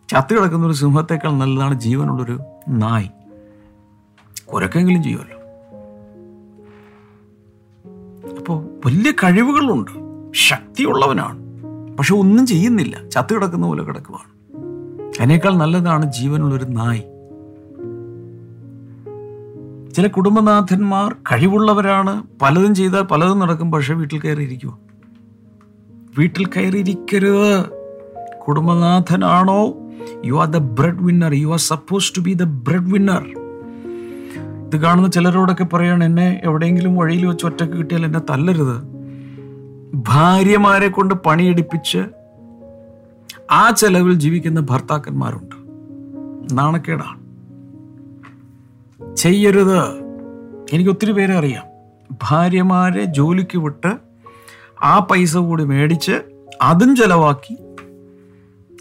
[0.08, 3.08] ചത്തു കിടക്കുന്ന ഒരു സിംഹത്തേക്കാൾ നല്ലതാണ് ജീവനുള്ളൊരു നായ്.
[4.52, 5.37] കുരക്കെങ്കിലും ചെയ്യുമല്ലോ.
[8.48, 9.90] അപ്പോൾ വലിയ കഴിവുകളുണ്ട്.
[10.34, 11.38] ശക്തിയുള്ളവനാണ്.
[11.96, 13.08] പക്ഷെ ഒന്നും ചെയ്യുന്നില്ല.
[13.08, 14.56] ചത്തു കിടക്കുന്ന പോലെ കിടക്കുവാണ്.
[15.20, 17.00] അതിനേക്കാൾ നല്ലതാണ് ജീവനുള്ളൊരു നായി.
[19.92, 22.22] ചില കുടുംബനാഥന്മാർ കഴിവുള്ളവരാണ്.
[22.42, 24.78] പലതും ചെയ്താൽ പലതും നടക്കും പക്ഷെ വീട്ടിൽ കയറി കയറിയിരിക്കുക
[26.18, 27.64] വീട്ടിൽ കയറി കയറിയിരിക്കരുത്.
[28.46, 29.74] കുടുംബനാഥനാണോ?
[30.24, 30.56] You are the
[31.02, 32.42] breadwinner you are suppose to be the
[32.92, 33.37] breadwinner
[34.68, 38.82] ഇത് കാണുന്ന ചിലരോടൊക്കെ പറയാണ് എന്നെ എവിടെയെങ്കിലും വഴിയിൽ വെച്ച് ഒറ്റയ്ക്ക് കിട്ടിയാൽ എന്നെ തല്ലരുത്.
[39.94, 41.98] ഭാര്യമാരെ കൊണ്ട് പണിയെടുപ്പിച്ച്
[43.50, 45.56] ആ ചെലവിൽ ജീവിക്കുന്ന ഭർത്താക്കന്മാരുണ്ട്.
[46.58, 47.28] നാണക്കേടാണ്.
[49.16, 49.84] ചെയ്യരുത്.
[50.72, 51.64] എനിക്ക് ഒത്തിരി പേരെ അറിയാം.
[52.22, 53.98] ഭാര്യമാരെ ജോലിക്ക് വിട്ട്
[54.82, 56.12] ആ പൈസ കൂടി മേടിച്ച്
[56.62, 57.54] അതും ചെലവാക്കി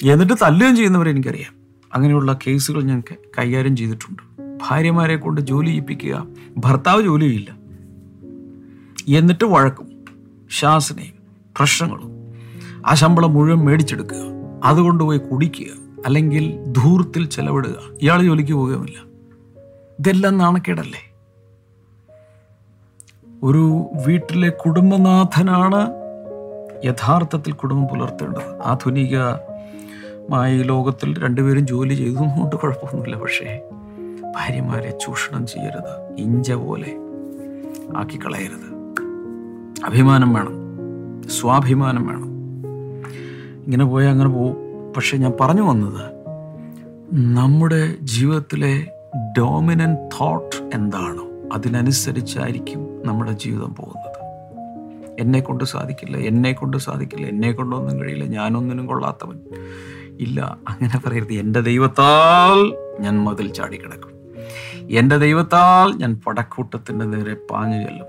[0.09, 1.53] എന്നിട്ട് തല്ലുകയും ചെയ്യുന്നവരെ എനിക്കറിയാം.
[1.93, 3.03] അങ്ങനെയുള്ള കേസുകൾ ഞാൻ
[3.39, 4.26] കൈകാര്യം ചെയ്തിട്ടുണ്ട്.
[4.61, 7.57] ഭാര്യമാരെ കൊണ്ട് ജോലി ചെയ്യിപ്പിക്കുക ഭർത്താവ് ജോലി ചെയ്യില്ല
[9.17, 10.05] എന്നിട്ട് വഴക്കും
[10.59, 11.13] ശാസനയും
[11.57, 12.17] പ്രശ്നങ്ങളും
[12.87, 14.17] ആ ശമ്പളം മുഴുവൻ മേടിച്ചെടുക്കുക
[14.63, 15.65] അതുകൊണ്ട് പോയി കുടിക്കുക
[16.05, 19.07] അല്ലെങ്കിൽ ധൂർത്തിൽ ചെലവിടുക ഇയാൾ ജോലിക്ക് പോകുകയുമില്ല
[19.99, 21.13] ഇതെല്ലാം നാണക്കേടല്ലേ?
[23.43, 26.07] ഒരു വീട്ടിലെ കുടുംബനാഥനാണ്
[26.85, 28.61] യഥാർത്ഥത്തിൽ കുടുംബം പുലർത്തേണ്ടത്.
[28.61, 33.66] ആധുനികമായ ലോകത്തിൽ രണ്ടുപേരും ജോലി ചെയ്തുകൊണ്ട് കുഴപ്പമൊന്നുമില്ല പക്ഷേ.
[34.37, 36.15] ഭാര്യമാരെ ചൂഷണം ചെയ്യരുത്.
[36.17, 36.97] ഇഞ്ച പോലെ
[37.97, 38.67] ആക്കി കളയരുത്
[39.85, 40.53] അഭിമാനം വേണം.
[41.29, 42.25] സ്വാഭിമാനം വേണം.
[43.63, 44.55] ഇങ്ങനെ പോയാൽ അങ്ങനെ പോവും.
[44.93, 46.17] പക്ഷെ ഞാൻ പറഞ്ഞു വന്നത്
[47.13, 48.87] നമ്മുടെ ജീവിതത്തിലെ
[49.37, 54.17] ഡോമിനന്റ് തോട്ട് എന്താണോ അതിനനുസരിച്ചായിരിക്കും നമ്മുടെ ജീവിതം പോകുന്നത്.
[55.19, 59.39] എന്നെ കൊണ്ട് സാധിക്കില്ല എന്നെ കൊണ്ട് സാധിക്കില്ല എന്നെ കൊണ്ടൊന്നും കഴിയില്ല ഞാനൊന്നിനും കൊള്ളാത്തവൻ.
[60.19, 61.33] ഇല്ല അങ്ങനെ പറയരുത്.
[61.33, 64.16] എന്റെ ദൈവത്താൽ ഞാൻ മതിൽ ചാടി കിടക്കും
[64.89, 68.07] എന്റെ ദൈവത്താൽ ഞാൻ പടക്കൂട്ടത്തിന്റെ നേരെ പാഞ്ഞു ചെല്ലും.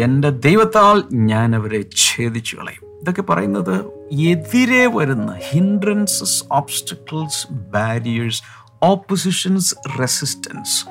[0.00, 3.00] എന്റെ ദൈവത്താൽ ഞാൻ അവരെ ഛേദിച്ചു കളയും.
[3.00, 8.42] ഇതൊക്കെ പറയുന്നത് എതിരെ വരുന്ന hindrances obstacles barriers
[8.82, 10.86] oppositions resistance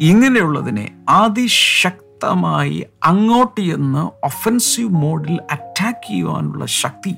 [0.00, 7.14] ഇങ്ങനെയുള്ളതിനെ അതിശക്തമായി അങ്ങോട്ട് ചെന്ന് ഒഫൻസീവ് മോഡിൽ അറ്റാക്ക് ചെയ്യുവാനുള്ള ശക്തി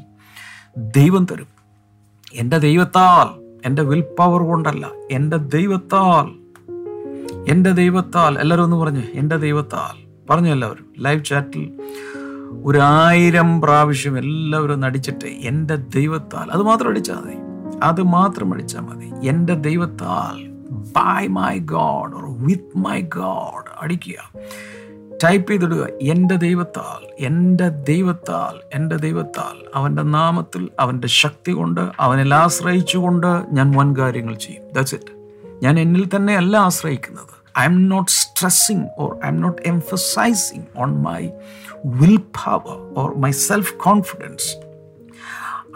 [0.77, 1.49] ദൈവം തരും.
[2.35, 6.46] എന്റെ ദൈവത്താൽ എന്റെ വിൽ പവർ കൊണ്ടല്ല എന്റെ ദൈവത്താൽ
[7.49, 10.07] എന്റെ ദൈവത്താൽ എല്ലാവരും ഒന്ന് പറഞ്ഞു എന്റെ ദൈവത്താൽ.
[10.31, 10.87] പറഞ്ഞു എല്ലാവരും.
[10.99, 11.81] ലൈവ് ചാറ്റിൽ
[12.65, 16.51] ഒരായിരം പ്രാവശ്യം എല്ലാവരും നടിച്ചിട്ട് എന്റെ ദൈവത്താൽ.
[16.51, 17.35] അത് മാത്രം അടിച്ചാൽ മതി.
[17.83, 19.29] അത് മാത്രം അടിച്ചാൽ മതി.
[19.29, 24.31] എന്റെ ദൈവത്താൽ by my God or with my God അടിക്കുക.
[25.25, 29.67] ടൈപ്പ് ചെയ്തിടുക എന്റെ ദൈവത്താൽ എന്റെ ദൈവത്താൽ എന്റെ ദൈവത്താൽ.
[29.75, 34.63] അവന്റെ നാമത്തിൽ അവന്റെ ശക്തി കൊണ്ട് അവനിൽ ആശ്രയിച്ചുകൊണ്ട് ഞാൻ വൻ കാര്യങ്ങൾ ചെയ്യും.
[34.73, 35.17] ദാറ്റ്സ് ഇറ്റ്
[35.63, 37.36] ഞാൻ എന്നിൽ തന്നെ അല്ല ആശ്രയിക്കുന്നത്.
[38.09, 41.21] Stressing or I am not emphasising on my
[41.85, 44.49] will power or my self confidence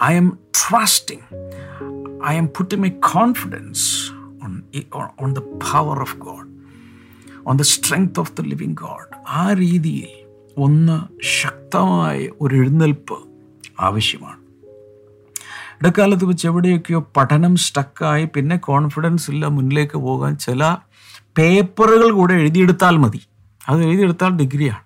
[0.01, 1.23] I am trusting.
[2.23, 4.11] I am putting my confidence
[4.43, 6.47] on, on, on the power of God,
[7.47, 9.07] on the strength of the living God.
[9.29, 10.13] ആ രീതിയിൽ
[10.57, 10.97] ഒന്ന്
[11.41, 13.19] ശക്തമായ ഒരു എഴുന്നേൽപ്പ്
[13.81, 14.39] ആവശ്യമാണ്
[15.79, 20.63] ഇടക്കാലത്ത് വെച്ച് എവിടെയൊക്കെയോ പഠനം സ്റ്റക്കായി പിന്നെ കോൺഫിഡൻസ് ഇല്ല മുന്നിലേക്ക് പോകാൻ ചില
[21.39, 23.21] പേപ്പറുകൾ കൂടെ എഴുതിയെടുത്താൽ മതി.
[23.69, 24.85] അത് എഴുതിയെടുത്താൽ ഡിഗ്രിയാണ്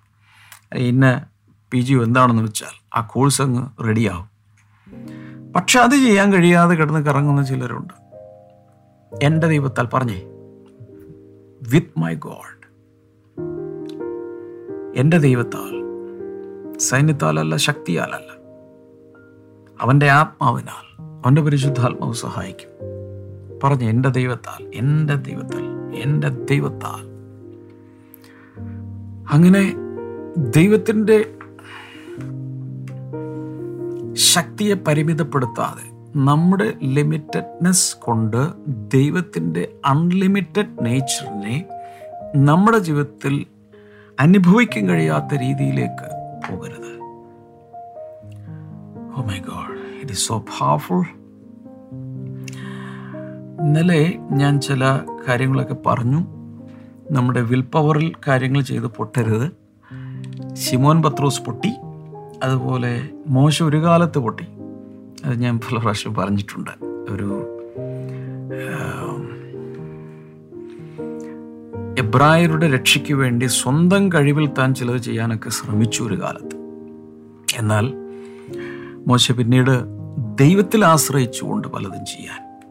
[0.75, 1.25] പിന്നെ
[1.71, 4.29] പി ജി എന്താണെന്ന് വെച്ചാൽ ആ കോഴ്സ് അങ്ങ് റെഡിയാവും
[5.55, 7.93] പക്ഷെ അത് ചെയ്യാൻ കഴിയാതെ കിടന്ന് കറങ്ങുന്ന ചിലരുണ്ട്.
[9.23, 10.21] എന്റെ ദൈവത്താൽ പറഞ്ഞേ
[11.69, 12.55] വിത്ത് മൈ ഗോഡ്
[14.99, 15.73] എന്റെ ദൈവത്താൽ
[16.77, 18.31] സൈന്യത്താലല്ല ശക്തിയാലല്ല
[19.81, 20.85] അവന്റെ ആത്മാവിനാൽ
[21.25, 22.69] അവന്റെ പരിശുദ്ധാത്മാവ് സഹായിക്കും.
[23.63, 25.84] പറഞ്ഞു എന്റെ ദൈവത്താൽ എന്റെ ദൈവത്താൽ.
[25.93, 27.15] എന്റെ ദൈവത്താൽ.
[29.29, 29.73] അങ്ങനെ
[30.37, 31.31] ദൈവത്തിന്റെ
[34.13, 38.53] ശക്തിയെ പരിമിതപ്പെടുത്താതെ നമ്മുടെ ലിമിറ്റഡ്നെസ് കൊണ്ട്
[38.93, 41.65] ദൈവത്തിന്റെ അൺലിമിറ്റഡ് നേച്ചറിനെ
[42.35, 43.45] നമ്മുടെ ജീവിതത്തിൽ
[44.19, 46.07] അനുഭവിക്കാൻ കഴിയാത്ത രീതിയിലേക്ക്
[46.47, 46.91] പോകരുത്.
[49.17, 50.45] ഓ my God it is so
[53.59, 54.83] ഇന്നലെ ഞാൻ ചില
[55.27, 56.25] കാര്യങ്ങളൊക്കെ പറഞ്ഞു.
[57.11, 59.51] നമ്മുടെ വിൽ പവറിൽ കാര്യങ്ങൾ ചെയ്ത് പൊട്ടരുത്.
[60.53, 61.69] ശിമോൻ പത്രോസ് പൊട്ടി.
[62.43, 64.45] അതുപോലെ മോശ ഒരു കാലത്ത് പൊട്ടി.
[65.25, 66.71] അത് ഞാൻ പല പ്രാവശ്യം പറഞ്ഞിട്ടുണ്ട്.
[67.09, 67.51] ഒരു
[71.97, 76.55] എബ്രായരുടെ രക്ഷയ്ക്ക് വേണ്ടി സ്വന്തം കഴിവിൽ താൻ ചിലത് ചെയ്യാനൊക്കെ ശ്രമിച്ചു ഒരു കാലത്ത്.
[77.57, 77.93] എന്നാൽ
[79.07, 79.79] മോശ പിന്നീട്
[80.35, 82.61] ദൈവത്തിൽ ആശ്രയിച്ചുകൊണ്ട് പലതും ചെയ്യാൻ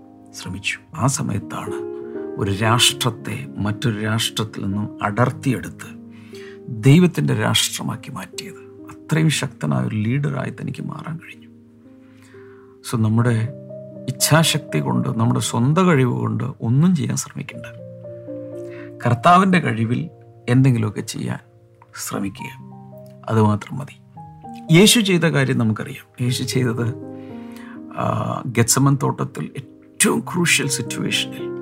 [0.43, 0.79] ശ്രമിച്ചു.
[0.95, 1.94] ആ സമയത്താണ്
[2.37, 6.05] ഒരു രാഷ്ട്രത്തെ മറ്റൊരു രാഷ്ട്രത്തിൽ നിന്നും അടർത്തിയെടുത്ത്
[6.69, 8.65] ദൈവത്തിന്റെ രാഷ്ട്രമാക്കി മാറ്റിയത്.
[8.91, 11.49] അത്രയും ശക്തനായ ഒരു ലീഡറായി തനിക്ക് മാറാൻ കഴിഞ്ഞു.
[12.91, 13.49] സോ നമ്മുടെ
[14.09, 17.67] ഇച്ഛാശക്തി കൊണ്ട് നമ്മുടെ സ്വന്തം കഴിവ് കൊണ്ട് ഒന്നും ചെയ്യാൻ ശ്രമിക്കണ്ട.
[19.07, 20.11] കർത്താവിന്റെ കഴിവിൽ
[20.49, 21.39] എന്തെങ്കിലുമൊക്കെ ചെയ്യാൻ
[22.07, 22.65] ശ്രമിക്കുക.
[23.29, 23.97] അതുമാത്രം മതി.
[24.75, 26.25] യേശു ചെയ്ത കാര്യം നമുക്കറിയാം.
[26.25, 26.95] യേശു ചെയ്തത്
[28.47, 31.54] ഗത്സമൻ തോട്ടത്തിൽ ഏറ്റവും ക്രൂഷ്യൽ സിറ്റുവേഷനിൽ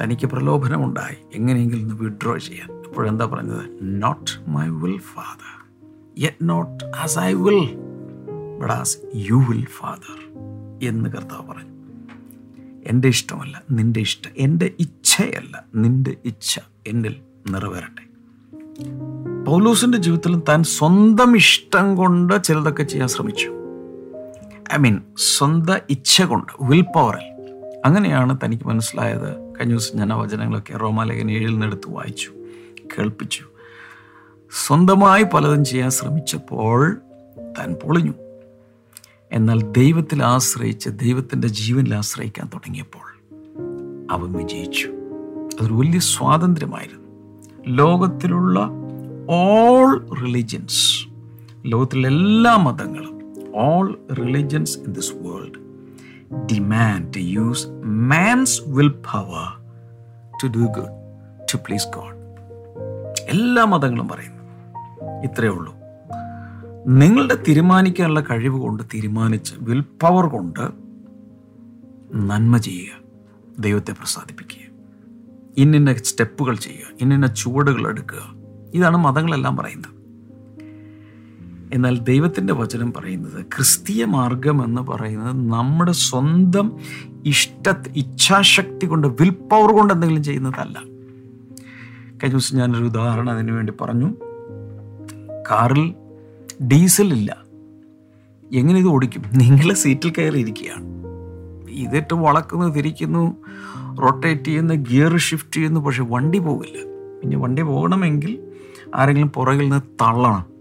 [0.00, 1.16] തനിക്ക് പ്രലോഭനമുണ്ടായി.
[1.34, 2.72] എങ്ങനെയെങ്കിലും ഒന്ന് വിഡ്രോ ചെയ്യാൻ.
[2.72, 3.78] അപ്പോഴെന്താ പറഞ്ഞത്?
[3.82, 5.68] Not my will father
[6.18, 7.76] yet not as I will
[8.60, 10.32] but as you will father
[10.82, 11.68] എന്ന് കർത്താവ് പറഞ്ഞു.
[12.86, 17.16] എന്റെ ഇഷ്ടമല്ല നിന്റെ ഇഷ്ടം എന്റെ ഇച്ഛയല്ല നിന്റെ ഇച്ഛ എന്നിൽ
[17.50, 18.08] നിറവേറട്ടെ.
[19.44, 23.52] പൗലൂസിന്റെ ജീവിതത്തിലും താൻ സ്വന്തം ഇഷ്ടം കൊണ്ട് ചിലതൊക്കെ ചെയ്യാൻ ശ്രമിച്ചു.
[24.74, 27.37] ഐ മീൻ സ്വന്തം ഇച്ഛ കൊണ്ട് വിൽ പവറിൽ
[27.84, 29.32] അങ്ങനെയാണ് തനിക്ക് മനസ്സിലായത്.
[29.38, 32.30] കഴിഞ്ഞ ദിവസം ഞാൻ ആ വചനങ്ങളൊക്കെ റോമാലേഖൻ ഏഴിൽ നിന്നെടുത്ത് വായിച്ചു
[32.84, 33.44] കേൾപ്പിച്ചു.
[34.66, 36.96] സ്വന്തമായി പലതും ചെയ്യാൻ ശ്രമിച്ചപ്പോൾ
[37.58, 38.12] താൻ പൊളിഞ്ഞു.
[39.32, 43.36] എന്നാൽ ദൈവത്തിൽ ആശ്രയിച്ച് ദൈവത്തിന്റെ ജീവനിൽ ആശ്രയിക്കാൻ തുടങ്ങിയപ്പോൾ
[44.10, 44.86] അവൻ വിജയിച്ചു.
[44.86, 47.08] അതൊരു വലിയ സ്വാതന്ത്ര്യമായിരുന്നു.
[47.66, 48.70] ലോകത്തിലുള്ള
[49.30, 51.08] ഓൾ റിലിജൻസ്
[51.66, 53.18] ലോകത്തിലെ എല്ലാ മതങ്ങളും
[53.56, 55.67] all religions in this world
[56.34, 59.46] demand to use man's willpower
[60.42, 60.92] to do good,
[61.42, 62.14] to please God.
[63.28, 64.42] എല്ലാ മതങ്ങളും പറയുന്നു.
[65.22, 65.74] ഇത്രയേ ഉള്ളൂ.
[66.86, 70.60] നിങ്ങളുടെ തീരുമാനിക്കാനുള്ള കഴിവ് കൊണ്ട് തീരുമാനിച്ച് വിൽ പവർ കൊണ്ട്
[72.14, 72.94] നന്മ ചെയ്യുക
[73.58, 74.68] ദൈവത്തെ പ്രസാദിപ്പിക്കുക.
[75.56, 78.18] ഇന്നിന്ന സ്റ്റെപ്പുകൾ ചെയ്യുക ഇന്നിന്ന ചുവടുകൾ എടുക്കുക.
[78.74, 79.97] ഇതാണ് മതങ്ങളെല്ലാം പറയുന്നത്.
[81.74, 86.72] എന്നാൽ ദൈവത്തിന്റെ വചനം പറയുന്നത് ക്രിസ്തീയ മാർഗം എന്ന് പറയുന്നത് നമ്മുടെ സ്വന്തം
[87.24, 90.82] ഇഷ്ട ഇച്ഛാശക്തി കൊണ്ട് വിൽ പവർ കൊണ്ട് എന്തെങ്കിലും ചെയ്യുന്നതല്ല.
[92.22, 94.14] കഴിഞ്ഞ ദിവസം ഞാനൊരു ഉദാഹരണം അതിനു വേണ്ടി പറഞ്ഞു.
[95.50, 95.94] കാറിൽ
[96.64, 97.44] ഡീസൽ ഇല്ല.
[98.52, 99.22] എങ്ങനെ ഇത് ഓടിക്കും?
[99.34, 100.98] നിങ്ങൾ സീറ്റിൽ കയറി ഇരിക്കുകയാണ്
[101.70, 103.36] ഇതിട്ട് വളക്കുന്നു തിരിക്കുന്നു
[104.02, 106.82] റൊട്ടേറ്റ് ചെയ്യുന്നു ഗിയർ ഷിഫ്റ്റ് ചെയ്യുന്നു പക്ഷെ വണ്ടി പോകില്ല.
[107.20, 108.38] പിന്നെ വണ്ടി പോകണമെങ്കിൽ
[108.94, 110.57] ആരെങ്കിലും പുറകിൽ നിന്ന് തള്ളണം.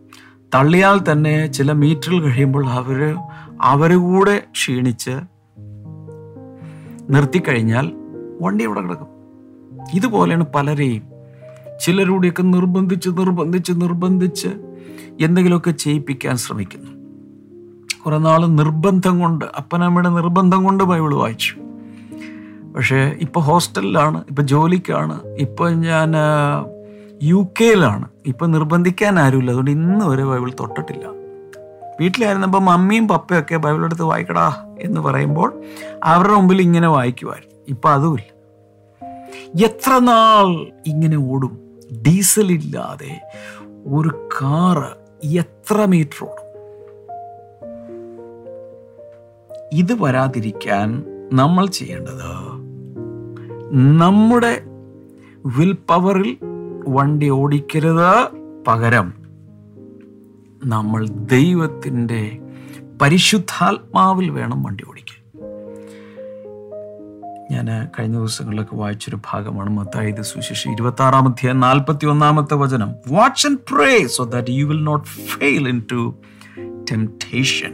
[0.53, 3.15] തള്ളിയാൽ തന്നെ ചില മീറ്ററിൽ കഴിയുമ്പോൾ അവർ
[3.62, 5.10] അവരുകൂടെ കൂടെ ക്ഷീണിച്ച്
[7.10, 7.91] നിർത്തിക്കഴിഞ്ഞാൽ
[8.41, 9.07] വണ്ടി അവിടെ കിടക്കും.
[9.93, 11.03] ഇതുപോലെയാണ് പലരെയും.
[11.81, 14.47] ചിലരൂടെയൊക്കെ നിർബന്ധിച്ച് നിർബന്ധിച്ച് നിർബന്ധിച്ച്
[15.21, 16.91] എന്തെങ്കിലുമൊക്കെ ചെയ്യിപ്പിക്കാൻ ശ്രമിക്കുന്നു.
[18.05, 21.55] കുറേ നാൾ നിർബന്ധം കൊണ്ട് അപ്പനമ്മയുടെ നിർബന്ധം കൊണ്ട് ബൈബിൾ വായിച്ചു.
[22.75, 26.13] പക്ഷേ ഇപ്പോൾ ഹോസ്റ്റലിലാണ് ഇപ്പോൾ ജോലിക്കാണ് ഇപ്പോൾ ഞാൻ
[27.23, 28.10] യു കെയിലാണ്.
[28.25, 29.51] ഇപ്പം നിർബന്ധിക്കാൻ ആരുമില്ല.
[29.51, 31.06] അതുകൊണ്ട് ഇന്ന് വരെ ബൈബിൾ തൊട്ടിട്ടില്ല.
[32.01, 35.62] വീട്ടിലായിരുന്നപ്പോൾ മമ്മിയും പപ്പയും ഒക്കെ ബൈബിൾ എടുത്ത് വായിക്കടാ എന്ന് പറയുമ്പോൾ
[36.03, 37.56] അവരുടെ മുമ്പിൽ ഇങ്ങനെ വായിക്കുമായിരുന്നു.
[37.67, 38.38] ഇപ്പം അതുമില്ല.
[39.65, 41.80] എത്ര നാൾ ഇങ്ങനെ ഓടും?
[42.08, 43.21] ഡീസൽ ഇല്ലാതെ
[43.88, 46.47] ഒരു കാറ് എത്ര മീറ്റർ ഓടും?
[49.73, 51.03] ഇത് വരാതിരിക്കാൻ
[51.34, 52.58] നമ്മൾ ചെയ്യേണ്ടത്
[53.99, 54.62] നമ്മുടെ
[55.45, 56.38] വിൽ പവറിൽ
[56.88, 58.28] വണ്ടി ഓടിക്കരുത്.
[58.67, 59.13] പകരം
[60.65, 62.39] നമ്മൾ ദൈവത്തിന്റെ
[63.02, 65.21] പരിശുദ്ധാത്മാവിൽ വേണം വണ്ടി ഓടിക്കാൻ.
[67.52, 72.91] ഞാൻ കഴിഞ്ഞ ദിവസങ്ങളിലൊക്കെ വായിച്ചൊരു ഭാഗമാണ് മത്തായത് സുശേഷം ഇരുപത്തി ആറാം അധ്യായം നാൽപ്പത്തി ഒന്നാമത്തെ വചനം.
[73.08, 76.15] Watch and pray so that you will not fail into
[76.91, 77.71] temptation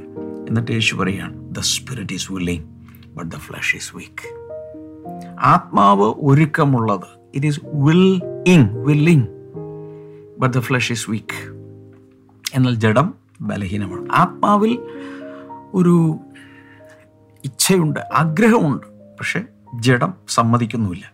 [0.47, 2.63] എന്നിട്ട് യേശു പറയാണ് the spirit is willing
[3.15, 4.43] but the flesh is weak
[5.39, 7.59] ആത്മാവ് ഒരുക്കമുള്ളത് it is
[8.47, 9.27] willing willing
[10.39, 11.53] but the flesh is weak
[12.53, 14.09] എന്നാൽ ജഡം ബലഹീനമാണ്.
[14.11, 14.79] ആത്മാവിൽ
[15.73, 16.19] ഒരു
[17.45, 18.87] ഇച്ഛയുണ്ട് ആഗ്രഹമുണ്ട്.
[18.87, 19.43] പക്ഷെ
[19.75, 21.13] ജഡം സമ്മതിക്കുന്നുമില്ല.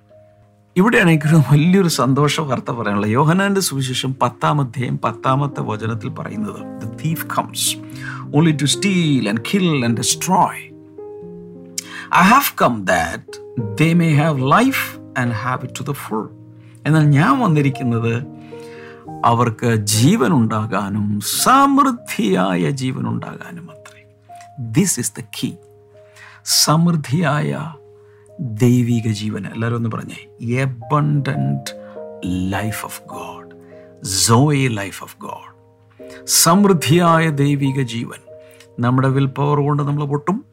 [0.78, 3.12] ഇവിടെയാണ് എനിക്കൊരു വലിയൊരു സന്തോഷ വാർത്ത പറയാനുള്ളത്.
[3.12, 7.78] യോഹനാന്റെ സുവിശേഷം പത്താം അധ്യായം പത്താമത്തെ വചനത്തിൽ പറയുന്നത് the thief comes
[8.36, 10.63] only to steal and kill and destroy
[12.15, 16.38] I have come that they may have life and have it to the full
[16.86, 18.24] എന്നാൽ ഞാൻ വന്നിരിക്കുന്നത്
[19.26, 24.04] അവർക്ക് ജീവൻ ഉണ്ടാകാനും സമൃദ്ധിയായ ജീവൻ ഉണ്ടാകാനും അത്രേ.
[24.60, 25.52] ദിസ് ഇസ് ദ കീ
[26.46, 27.74] സമൃദ്ധിയായ
[28.39, 30.52] ദൈവിക ജീവൻ എല്ലാവരും ഒന്ന് പറഞ്ഞേ.
[30.56, 31.80] Abundant
[32.26, 33.52] life of God
[34.06, 35.50] Soyi life of God
[36.26, 38.20] സമൃദ്ധിയായ ദൈവിക ജീവൻ.
[38.80, 40.46] നമ്മുടെ വിൽ പവർ കൊണ്ട് നമ്മൾ പൊട്ടും.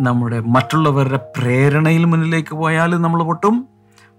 [0.00, 3.68] നമ്മുടെ മറ്റുള്ളവരുടെ പ്രേരണയിൽ മുന്നിലേക്ക് പോയാലും നമ്മൾ പൊട്ടും.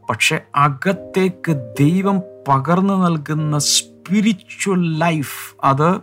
[0.10, 6.00] പക്ഷെ അകത്തേക്ക് ദൈവം പകർന്നു നൽകുന്ന സ്പിരിച്വൽ ലൈഫ് അത്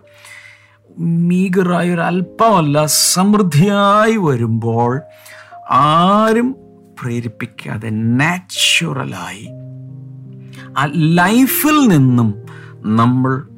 [0.98, 5.00] മീഗറായ ഒരു അല്പമല്ല സമൃദ്ധിയായി വരുമ്പോൾ
[5.70, 6.56] ആരും
[7.02, 9.48] പ്രേരിപ്പിക്കാതെ നാച്ചുറലായി
[10.78, 12.34] ആ ലൈഫിൽ നിന്നും
[12.96, 13.48] നമ്മൾ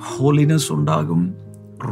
[0.00, 1.34] ഹോളിനെസ് ഉണ്ടാകും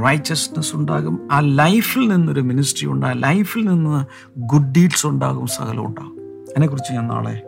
[0.07, 1.29] റൈച്ചസ്നെസ് ഉണ്ടാകും.
[1.33, 4.07] ആ ലൈഫിൽ നിന്നൊരു മിനിസ്ട്രി ഉണ്ട് ആ ലൈഫിൽ നിന്ന്
[4.38, 6.44] ഗുഡ് ഡീഡ്സ് ഉണ്ടാകും സകലം ഉണ്ടാകും.
[6.51, 7.42] അതിനെക്കുറിച്ച് ഞാൻ നാളെ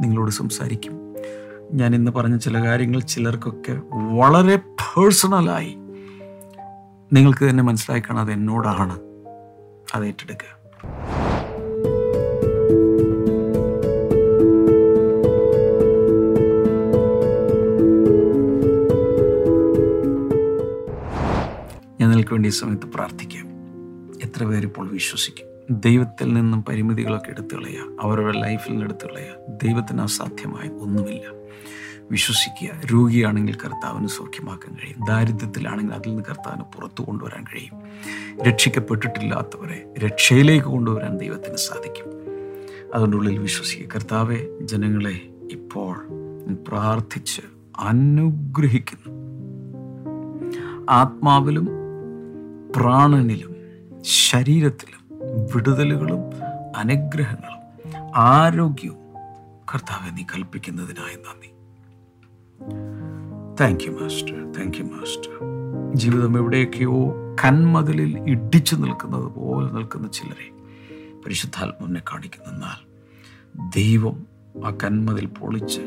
[0.00, 1.14] നിങ്ങളോട് സംസാരിക്കും.
[1.72, 5.76] ഞാൻ ഇന്ന് പറഞ്ഞ ചില കാര്യങ്ങൾ ചിലർക്കൊക്കെ വളരെ പേഴ്സണലായി
[7.12, 9.00] നിങ്ങൾക്ക് തന്നെ മനസ്സിലായി കാണാം അത് എന്നോടാണ്
[9.94, 10.64] അത് ഏറ്റെടുക്കുക.
[22.00, 23.46] ഞാൻ നിങ്ങൾക്ക് വേണ്ടി ഈ സമയത്ത് പ്രാർത്ഥിക്കാം.
[24.24, 25.53] എത്ര പേരിപ്പോൾ വിശ്വസിക്കും.
[25.70, 27.96] ദൈവത്തിൽ നിന്നും പരിമിതികളൊക്കെ എടുത്തു കളയുക.
[28.00, 29.56] അവരുടെ ലൈഫിൽ നിന്ന് എടുത്തു കളയുക.
[29.62, 31.44] ദൈവത്തിന് അസാധ്യമായ ഒന്നുമില്ല.
[32.10, 32.80] വിശ്വസിക്കുക.
[32.92, 35.06] രോഗിയാണെങ്കിൽ കർത്താവിന് സൗഖ്യമാക്കാൻ കഴിയും.
[35.06, 37.82] ദാരിദ്ര്യത്തിലാണെങ്കിൽ അതിൽ നിന്ന് കർത്താവിന് പുറത്തു കൊണ്ടുവരാൻ കഴിയും.
[38.42, 42.06] രക്ഷിക്കപ്പെട്ടിട്ടില്ലാത്തവരെ രക്ഷയിലേക്ക് കൊണ്ടുവരാൻ ദൈവത്തിന് സാധിക്കും.
[42.94, 43.88] അതുകൊണ്ട് ഉള്ളിൽ വിശ്വസിക്കുക.
[43.94, 45.20] കർത്താവെ ജനങ്ങളെ
[45.52, 46.06] ഇപ്പോൾ
[46.68, 47.42] പ്രാർത്ഥിച്ച്
[47.78, 49.14] അനുഗ്രഹിക്കുന്നു.
[50.90, 51.68] ആത്മാവിലും
[52.76, 53.56] പ്രാണനിലും
[54.02, 55.03] ശരീരത്തിലും
[55.54, 56.20] വിടുതലുകളും
[56.76, 57.64] അനുഗ്രഹങ്ങളും
[58.16, 58.96] ആരോഗ്യവും
[59.74, 61.54] കർത്താവെ നീ കൽപ്പിക്കുന്നതിനായി നന്ദി.
[63.60, 65.38] Thank you master thank you master
[65.94, 67.12] ജീവിതം എവിടെയൊക്കെയോ
[67.44, 70.50] കന്മതിലിൽ ഇടിച്ചു നിൽക്കുന്നത് പോലെ നിൽക്കുന്ന ചിലരെ
[71.20, 72.94] പരിശുദ്ധാത്മാവിനെ കാണിക്കുന്നാൽ
[73.74, 74.26] ദൈവം
[74.66, 75.80] ആ കന്മതിൽ പൊളിച്ച്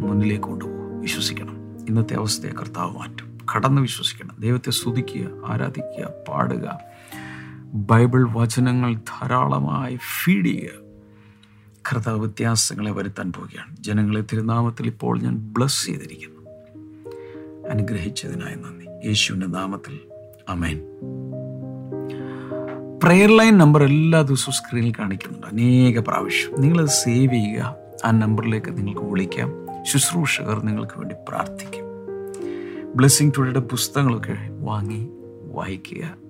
[0.00, 1.00] മുന്നിലേക്ക് കൊണ്ടുപോകും.
[1.00, 1.86] വിശ്വസിക്കണം.
[1.86, 3.38] ഇന്നത്തെ അവസ്ഥയെ കർത്താവ് മാറ്റും.
[3.54, 4.36] കടന്ന് വിശ്വസിക്കണം.
[4.40, 6.89] ദൈവത്തെ സ്തുതിക്കുക ആരാധിക്കുക പാടുക.
[7.74, 10.90] ബൈബിൾ വചനങ്ങൾ ധാരാളമായി ഫീഡ് ചെയ്യുക
[11.92, 13.76] കർത്താവ് വ്യത്യാസങ്ങളെ വരുത്താൻ പോവുകയാണ്.
[13.80, 16.50] ജനങ്ങളെ തിരുനാമത്തിൽ ഇപ്പോൾ ഞാൻ ബ്ലസ് ചെയ്തിരിക്കുന്നു.
[17.70, 19.08] അനുഗ്രഹിച്ചതിനായി നന്ദി.
[19.08, 20.00] യേശുവിന്റെ നാമത്തിൽ.
[20.48, 20.80] അമേൻ
[23.02, 25.46] പ്രെയർ ലൈൻ നമ്പർ എല്ലാ ദിവസവും സ്ക്രീനിൽ കാണിക്കുന്നുണ്ട്.
[25.46, 27.76] അനേക പ്രാവശ്യം നിങ്ങളത് സേവ് ചെയ്യുക.
[28.04, 29.52] ആ നമ്പറിലേക്ക് നിങ്ങൾക്ക് വിളിക്കാം.
[29.82, 31.84] ശുശ്രൂഷകർ നിങ്ങൾക്ക് വേണ്ടി പ്രാർത്ഥിക്കും.
[32.96, 35.08] ബ്ലെസ്സിങ് ടുഡേയുടെ പുസ്തകങ്ങളൊക്കെ വാങ്ങി
[35.52, 36.29] വായിക്കുക.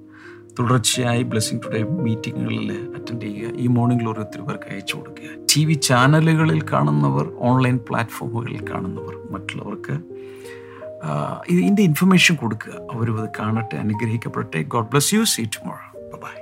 [0.58, 3.50] തുടർച്ചയായി ബ്ലെസ്സിങ് ടുഡേ മീറ്റിങ്ങുകളിൽ അറ്റൻഡ് ചെയ്യുക.
[3.56, 5.30] ഈ മോർണിംഗിൽ ഒത്തിരി പേർക്ക് അയച്ചു കൊടുക്കുക.
[5.50, 9.96] ടി വി ചാനലുകളിൽ കാണുന്നവർ ഓൺലൈൻ പ്ലാറ്റ്ഫോമുകളിൽ കാണുന്നവർ മറ്റുള്ളവർക്ക്
[11.50, 12.72] ഇതിന്റെ ഇൻഫർമേഷൻ കൊടുക്കുക.
[12.94, 14.62] അവരും അത് കാണട്ടെ അനുഗ്രഹിക്കപ്പെടട്ടെ.
[14.62, 15.86] God bless you see tomorrow
[16.24, 16.36] bye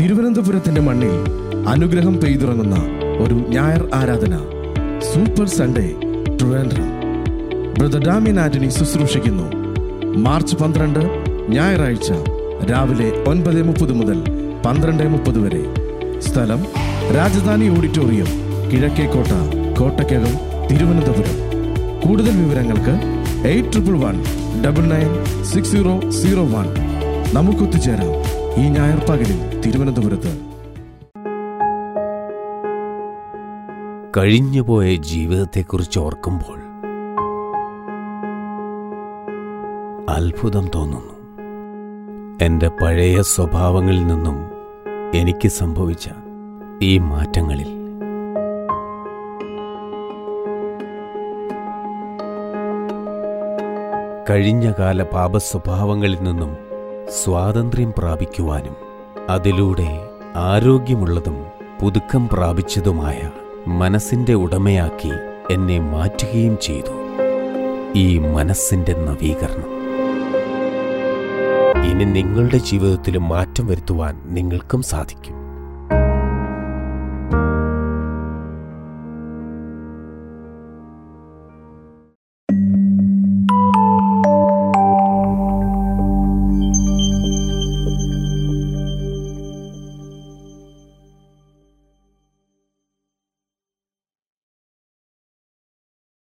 [0.00, 1.14] തിരുവനന്തപുരത്തിന്റെ മണ്ണിൽ
[1.68, 2.76] അനുഗ്രഹം പെയ്തിറങ്ങുന്ന
[3.24, 4.34] ഒരു ഞായർ ആരാധന.
[5.10, 5.86] Super Sunday
[6.36, 6.90] Trivandrum
[7.78, 9.46] brother Damien Antony ശുശ്രൂഷിക്കുന്നു.
[10.26, 11.02] March പന്ത്രണ്ട്
[11.48, 12.12] ഞായറാഴ്ച.
[12.62, 14.18] രാവിലെ ഒൻപത് മുപ്പത് മുതൽ
[14.66, 15.62] പന്ത്രണ്ട് മുപ്പത് വരെ.
[16.20, 16.60] സ്ഥലം
[17.16, 18.26] രാജധാനി ഓഡിറ്റോറിയം
[18.72, 19.32] കിഴക്കേക്കോട്ട
[19.80, 20.34] കോട്ടക്കകം
[20.70, 21.36] തിരുവനന്തപുരം.
[22.06, 22.94] കൂടുതൽ വിവരങ്ങൾക്ക്
[23.48, 24.24] eight triple one
[24.64, 26.66] double nine six zero zero one.
[27.34, 28.12] നമുക്കൊത്തുചേരാം
[28.64, 30.32] ഈ ഞായർ പകലിൽ തിരുവനന്തപുരത്ത്.
[34.16, 36.60] കഴിഞ്ഞുപോയ ജീവിതത്തെക്കുറിച്ച് ഓർക്കുമ്പോൾ
[40.10, 41.13] അത്ഭുതം തോന്നുന്നു.
[42.42, 44.50] എന്റെ പഴയ സ്വഭാവങ്ങളിൽ നിന്നും
[45.14, 46.08] എനിക്ക് സംഭവിച്ച
[46.82, 47.66] ഈ മാറ്റങ്ങളിൽ.
[54.30, 56.56] കഴിഞ്ഞകാല പാപസ്വഭാവങ്ങളിൽ നിന്നും
[57.24, 58.76] സ്വാതന്ത്ര്യം പ്രാപിക്കുവാനും
[59.30, 61.44] അതിലൂടെ ആരോഗ്യമുള്ളതും
[61.82, 63.30] പുതുക്കം പ്രാപിച്ചതുമായ
[63.66, 65.12] മനസ്സിന്റെ ഉടമയാക്കി
[65.50, 66.92] എന്നെ മാറ്റുകയും ചെയ്തു.
[67.96, 69.83] ഈ മനസ്സിന്റെ നവീകരണം.
[71.94, 75.43] ഇനി നിങ്ങളുടെ ജീവിതത്തിലും മാറ്റം വരുത്തുവാൻ നിങ്ങൾക്കും സാധിക്കും.